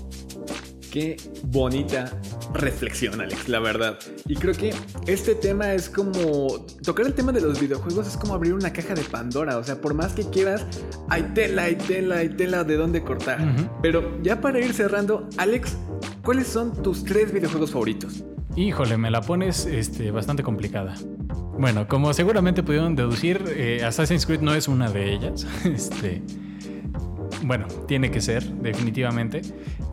Qué 0.93 1.17
bonita 1.45 2.21
reflexión, 2.53 3.19
Alex, 3.19 3.49
la 3.49 3.60
verdad. 3.60 3.97
Y 4.27 4.36
creo 4.36 4.53
que 4.53 4.75
este 5.08 5.34
tema 5.34 5.73
es 5.73 5.89
como... 5.89 6.67
Tocar 6.84 7.08
el 7.08 7.15
tema 7.15 7.32
de 7.32 7.41
los 7.41 7.60
videojuegos 7.60 8.06
es 8.06 8.15
como 8.15 8.36
abrir 8.36 8.53
una 8.53 8.71
caja 8.71 8.93
de 8.93 9.01
Pandora. 9.01 9.58
O 9.58 9.63
sea, 9.63 9.82
por 9.82 9.95
más 9.95 10.13
que 10.13 10.29
quieras, 10.29 10.67
hay 11.10 11.23
tela, 11.34 11.63
hay 11.63 11.77
tela, 11.77 12.17
hay 12.17 12.29
tela 12.29 12.63
de 12.63 12.77
dónde 12.77 13.01
cortar. 13.01 13.39
Pero 13.82 14.21
ya 14.21 14.39
para 14.39 14.60
ir 14.60 14.71
cerrando, 14.71 15.27
Alex, 15.38 15.75
¿cuáles 16.21 16.45
son 16.45 16.84
tus 16.84 17.03
tres 17.03 17.34
videojuegos 17.34 17.71
favoritos? 17.71 18.23
Híjole, 18.56 18.95
me 18.95 19.10
la 19.10 19.21
pones 19.21 19.65
este, 19.65 20.12
bastante 20.12 20.43
complicada. 20.43 20.93
Bueno, 21.58 21.88
como 21.88 22.13
seguramente 22.13 22.62
pudieron 22.62 22.95
deducir, 22.95 23.43
eh, 23.47 23.84
Assassin's 23.84 24.27
Creed 24.27 24.41
no 24.41 24.53
es 24.53 24.67
una 24.67 24.91
de 24.91 25.12
ellas. 25.12 25.47
Este, 25.65 26.21
bueno, 27.43 27.67
tiene 27.88 28.10
que 28.12 28.21
ser, 28.21 28.43
definitivamente. 28.43 29.41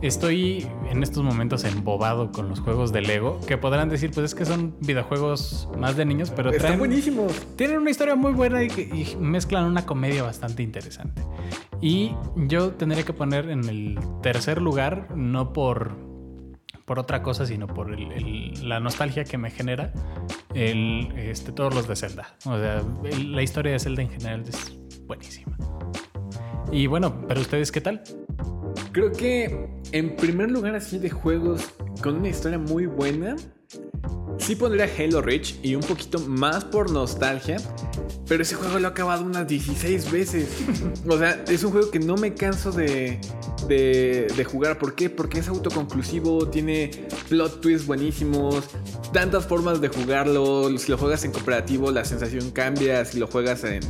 Estoy 0.01 0.67
en 0.89 1.03
estos 1.03 1.23
momentos 1.23 1.63
embobado 1.63 2.31
con 2.31 2.49
los 2.49 2.59
juegos 2.59 2.91
de 2.91 3.01
Lego, 3.01 3.39
que 3.47 3.57
podrán 3.57 3.89
decir, 3.89 4.11
pues 4.11 4.25
es 4.27 4.35
que 4.35 4.45
son 4.45 4.75
videojuegos 4.81 5.69
más 5.77 5.95
de 5.97 6.05
niños, 6.05 6.31
pero 6.35 6.49
Están 6.49 6.61
traen, 6.67 6.79
buenísimos. 6.79 7.31
tienen 7.55 7.77
una 7.79 7.89
historia 7.91 8.15
muy 8.15 8.31
buena 8.33 8.63
y, 8.63 8.67
que- 8.69 8.81
y 8.83 9.15
mezclan 9.19 9.65
una 9.65 9.85
comedia 9.85 10.23
bastante 10.23 10.63
interesante. 10.63 11.21
Y 11.81 12.13
yo 12.35 12.71
tendría 12.71 13.03
que 13.03 13.13
poner 13.13 13.49
en 13.49 13.67
el 13.67 13.99
tercer 14.21 14.61
lugar, 14.61 15.15
no 15.15 15.51
por, 15.53 15.95
por 16.85 16.99
otra 16.99 17.21
cosa, 17.23 17.45
sino 17.45 17.67
por 17.67 17.93
el- 17.93 18.11
el- 18.11 18.69
la 18.69 18.79
nostalgia 18.79 19.23
que 19.23 19.37
me 19.37 19.51
genera, 19.51 19.91
el, 20.53 21.11
este, 21.15 21.51
todos 21.51 21.73
los 21.75 21.87
de 21.87 21.95
Zelda. 21.95 22.35
O 22.45 22.57
sea, 22.57 22.83
la 23.25 23.41
historia 23.43 23.71
de 23.73 23.79
Zelda 23.79 24.01
en 24.01 24.09
general 24.09 24.43
es 24.47 24.77
buenísima. 25.05 25.57
Y 26.71 26.87
bueno, 26.87 27.25
pero 27.27 27.41
ustedes 27.41 27.71
qué 27.71 27.81
tal? 27.81 28.01
Creo 28.93 29.11
que 29.11 29.67
en 29.91 30.15
primer 30.15 30.49
lugar 30.49 30.75
así 30.75 30.99
de 30.99 31.09
juegos 31.09 31.69
con 32.01 32.15
una 32.15 32.29
historia 32.29 32.57
muy 32.57 32.85
buena, 32.85 33.35
sí 34.37 34.55
pondría 34.55 34.89
Halo 34.97 35.21
Reach 35.21 35.55
y 35.61 35.75
un 35.75 35.81
poquito 35.81 36.19
más 36.19 36.63
por 36.63 36.89
nostalgia, 36.89 37.57
pero 38.27 38.43
ese 38.43 38.55
juego 38.55 38.79
lo 38.79 38.87
he 38.87 38.91
acabado 38.91 39.23
unas 39.23 39.47
16 39.47 40.11
veces. 40.11 40.49
O 41.07 41.17
sea, 41.17 41.43
es 41.47 41.63
un 41.63 41.71
juego 41.71 41.91
que 41.91 41.99
no 41.99 42.15
me 42.15 42.33
canso 42.33 42.71
de, 42.71 43.19
de, 43.67 44.27
de 44.35 44.43
jugar. 44.45 44.77
¿Por 44.77 44.95
qué? 44.95 45.09
Porque 45.09 45.39
es 45.39 45.47
autoconclusivo, 45.47 46.47
tiene 46.47 46.91
plot 47.27 47.59
twists 47.59 47.85
buenísimos, 47.85 48.63
tantas 49.11 49.45
formas 49.45 49.81
de 49.81 49.89
jugarlo. 49.89 50.77
Si 50.77 50.89
lo 50.89 50.97
juegas 50.97 51.25
en 51.25 51.31
cooperativo, 51.31 51.91
la 51.91 52.05
sensación 52.05 52.51
cambia. 52.51 53.03
Si 53.03 53.19
lo 53.19 53.27
juegas 53.27 53.63
en, 53.63 53.81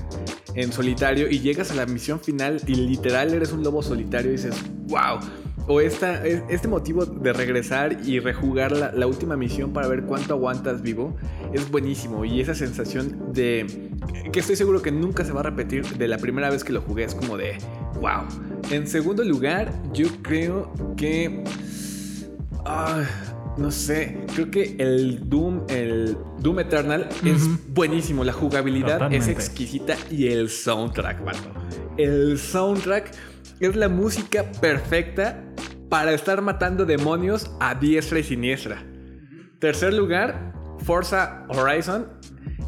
en 0.56 0.72
solitario 0.72 1.30
y 1.30 1.40
llegas 1.40 1.72
a 1.72 1.76
la 1.76 1.86
misión 1.86 2.20
final 2.20 2.62
y 2.68 2.76
literal 2.76 3.34
eres 3.34 3.52
un 3.52 3.64
lobo 3.64 3.82
solitario 3.82 4.30
y 4.32 4.34
dices, 4.34 4.56
wow. 4.88 5.20
o 5.68 5.82
esta, 5.82 6.26
este 6.26 6.68
motivo 6.68 7.06
de 7.06 7.34
regresar 7.34 7.98
y 8.06 8.20
rejugar 8.20 8.72
la, 8.72 8.92
la, 8.92 9.08
última 9.08 9.38
misión 9.38 9.74
para 9.74 9.88
ver 9.88 10.04
cuánto 10.04 10.34
aguantas 10.34 10.82
vivo 10.82 11.16
es 11.54 11.70
buenísimo. 11.70 12.26
Y 12.26 12.42
esa 12.42 12.56
sensación 12.56 13.34
de 13.34 13.92
que 14.32 14.40
estoy 14.40 14.56
seguro 14.56 14.82
que 14.82 14.92
nunca 14.92 15.26
se 15.26 15.32
va 15.32 15.42
a 15.42 15.44
repetir 15.44 15.86
de 15.86 16.08
la 16.08 16.18
primera 16.18 16.50
vez 16.50 16.64
que 16.64 16.74
lo 16.74 16.82
jugué 16.82 17.06
es 17.06 17.16
como 17.16 17.38
de 17.38 17.58
wow. 18.00 18.26
En 18.70 18.88
segundo 18.88 19.24
lugar, 19.24 19.72
yo 19.94 20.08
creo 20.22 20.74
que... 20.98 21.44
Ah, 22.66 23.04
no 23.58 23.72
sé, 23.72 24.18
creo 24.34 24.50
que 24.50 24.76
el 24.80 25.30
Doom, 25.30 25.66
el 25.70 26.18
Doom 26.40 26.60
Eternal 26.60 27.10
es 27.26 27.48
buenísimo. 27.74 28.24
La 28.24 28.34
jugabilidad 28.34 29.14
es 29.14 29.28
exquisita 29.28 29.96
y 30.10 30.28
el 30.28 30.50
soundtrack, 30.50 31.22
mano. 31.22 31.40
El 31.98 32.38
soundtrack 32.38 33.12
es 33.60 33.76
la 33.76 33.90
música 33.90 34.52
perfecta 34.62 35.44
para 35.90 36.14
estar 36.14 36.42
matando 36.42 36.86
demonios 36.86 37.52
a 37.60 37.76
diestra 37.76 38.20
y 38.20 38.24
siniestra. 38.24 38.84
Tercer 39.60 39.94
lugar, 39.94 40.54
Forza 40.86 41.46
Horizon. 41.50 42.08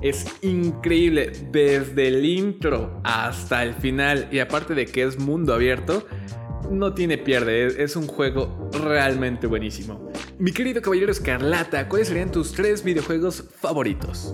Es 0.01 0.25
increíble 0.41 1.31
desde 1.53 2.09
el 2.09 2.25
intro 2.25 2.99
hasta 3.05 3.63
el 3.63 3.73
final 3.73 4.27
y 4.31 4.39
aparte 4.39 4.75
de 4.75 4.85
que 4.85 5.03
es 5.03 5.17
mundo 5.17 5.53
abierto, 5.53 6.05
no 6.69 6.93
tiene 6.93 7.17
pierde, 7.17 7.83
es 7.83 7.95
un 7.95 8.07
juego 8.07 8.69
realmente 8.71 9.47
buenísimo. 9.47 10.11
Mi 10.37 10.51
querido 10.51 10.81
caballero 10.81 11.11
Escarlata, 11.11 11.87
¿cuáles 11.87 12.07
serían 12.07 12.31
tus 12.31 12.53
tres 12.53 12.83
videojuegos 12.83 13.43
favoritos? 13.59 14.33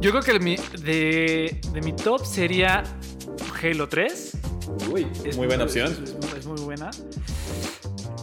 Yo 0.00 0.10
creo 0.10 0.22
que 0.22 0.32
de, 0.80 1.60
mi 1.82 1.92
top 1.92 2.24
sería 2.24 2.82
Halo 3.62 3.88
3. 3.88 4.38
Uy, 4.90 5.06
es 5.24 5.36
muy 5.36 5.46
buena 5.46 5.64
opción. 5.64 5.92
Es, 6.36 6.46
muy 6.46 6.60
buena. 6.60 6.90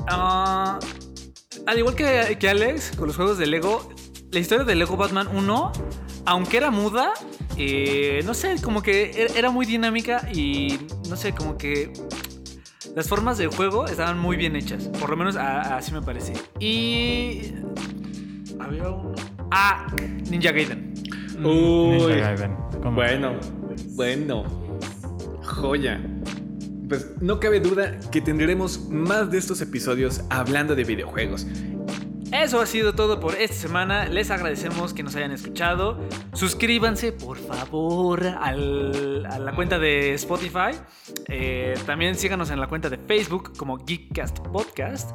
Ah, 0.07 0.79
al 1.65 1.77
igual 1.77 1.95
que, 1.95 2.37
que 2.39 2.49
Alex, 2.49 2.91
con 2.97 3.07
los 3.07 3.15
juegos 3.15 3.37
de 3.37 3.47
Lego, 3.47 3.87
la 4.31 4.39
historia 4.39 4.65
de 4.65 4.75
Lego 4.75 4.97
Batman 4.97 5.29
1, 5.33 5.71
aunque 6.25 6.57
era 6.57 6.69
muda, 6.69 7.13
eh, 7.57 8.21
no 8.25 8.33
sé, 8.33 8.55
como 8.61 8.81
que 8.81 9.27
era 9.35 9.49
muy 9.49 9.65
dinámica 9.65 10.29
y 10.33 10.79
no 11.09 11.15
sé, 11.15 11.33
como 11.33 11.57
que 11.57 11.91
las 12.95 13.07
formas 13.07 13.37
del 13.37 13.49
juego 13.49 13.85
estaban 13.85 14.19
muy 14.19 14.37
bien 14.37 14.55
hechas. 14.55 14.87
Por 14.99 15.09
lo 15.09 15.17
menos 15.17 15.35
así 15.35 15.91
me 15.93 16.01
parece. 16.01 16.33
Y. 16.59 17.53
Había 18.59 18.89
uno. 18.89 19.13
Ah, 19.51 19.87
Ninja 20.29 20.51
Gaiden. 20.51 20.93
Uy. 21.43 22.07
Ninja 22.07 22.35
Gaiden. 22.35 22.57
Bueno, 22.93 23.35
bueno. 23.95 24.43
Joya. 25.43 26.01
Pues 26.87 27.07
no 27.21 27.39
cabe 27.39 27.59
duda 27.59 27.99
que 28.11 28.19
tendremos 28.19 28.89
más 28.89 29.29
de 29.29 29.37
estos 29.37 29.61
episodios 29.61 30.21
hablando 30.29 30.75
de 30.75 30.83
videojuegos. 30.83 31.45
Eso 32.31 32.61
ha 32.61 32.65
sido 32.67 32.93
todo 32.93 33.19
por 33.19 33.35
esta 33.35 33.55
semana. 33.55 34.05
Les 34.07 34.29
agradecemos 34.29 34.93
que 34.93 35.01
nos 35.01 35.15
hayan 35.15 35.31
escuchado. 35.31 35.97
Suscríbanse, 36.33 37.11
por 37.11 37.37
favor, 37.37 38.23
a 38.23 38.51
la 38.53 39.51
cuenta 39.55 39.79
de 39.79 40.13
Spotify. 40.13 40.77
Eh, 41.27 41.73
también 41.85 42.15
síganos 42.15 42.51
en 42.51 42.59
la 42.59 42.67
cuenta 42.67 42.89
de 42.89 42.97
Facebook 42.97 43.57
como 43.57 43.77
Geekcast 43.77 44.39
Podcast. 44.39 45.11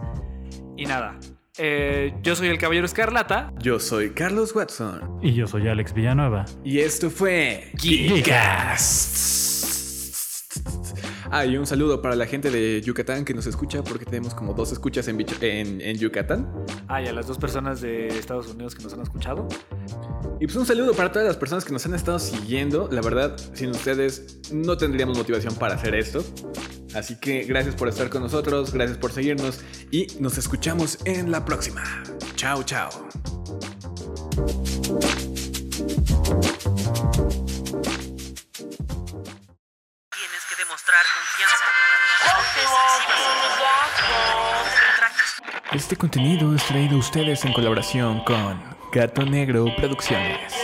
Y 0.76 0.86
nada, 0.86 1.16
eh, 1.56 2.12
yo 2.22 2.34
soy 2.34 2.48
el 2.48 2.58
Caballero 2.58 2.86
Escarlata. 2.86 3.52
Yo 3.60 3.78
soy 3.78 4.10
Carlos 4.10 4.54
Watson. 4.54 5.18
Y 5.22 5.34
yo 5.34 5.46
soy 5.46 5.68
Alex 5.68 5.94
Villanueva. 5.94 6.46
Y 6.64 6.80
esto 6.80 7.10
fue 7.10 7.70
Geekcast. 7.80 9.63
Ah, 11.30 11.44
y 11.44 11.56
un 11.56 11.66
saludo 11.66 12.02
para 12.02 12.16
la 12.16 12.26
gente 12.26 12.50
de 12.50 12.80
Yucatán 12.82 13.24
que 13.24 13.34
nos 13.34 13.46
escucha, 13.46 13.82
porque 13.82 14.04
tenemos 14.04 14.34
como 14.34 14.54
dos 14.54 14.72
escuchas 14.72 15.08
en, 15.08 15.20
en, 15.80 15.98
Yucatán. 15.98 16.50
Ah, 16.88 17.02
y 17.02 17.06
a 17.06 17.12
las 17.12 17.26
dos 17.26 17.38
personas 17.38 17.80
de 17.80 18.08
Estados 18.08 18.48
Unidos 18.48 18.74
que 18.74 18.82
nos 18.82 18.92
han 18.92 19.00
escuchado. 19.00 19.48
Y 20.40 20.46
pues 20.46 20.56
un 20.56 20.66
saludo 20.66 20.94
para 20.94 21.12
todas 21.12 21.26
las 21.26 21.36
personas 21.36 21.64
que 21.64 21.72
nos 21.72 21.84
han 21.86 21.94
estado 21.94 22.18
siguiendo. 22.18 22.88
La 22.90 23.00
verdad, 23.00 23.36
sin 23.54 23.70
ustedes 23.70 24.40
no 24.52 24.76
tendríamos 24.76 25.16
motivación 25.16 25.54
para 25.54 25.74
hacer 25.74 25.94
esto. 25.94 26.24
Así 26.94 27.16
que 27.16 27.44
gracias 27.44 27.74
por 27.74 27.88
estar 27.88 28.08
con 28.08 28.22
nosotros, 28.22 28.72
gracias 28.72 28.98
por 28.98 29.12
seguirnos 29.12 29.60
y 29.90 30.06
nos 30.20 30.38
escuchamos 30.38 30.98
en 31.04 31.30
la 31.30 31.44
próxima. 31.44 31.82
Chao, 32.36 32.62
chao. 32.62 32.90
Este 45.74 45.96
contenido 45.96 46.54
es 46.54 46.62
traído 46.66 46.94
a 46.94 46.98
ustedes 47.00 47.44
en 47.44 47.52
colaboración 47.52 48.20
con 48.20 48.62
Gato 48.92 49.26
Negro 49.26 49.66
Producciones. 49.76 50.54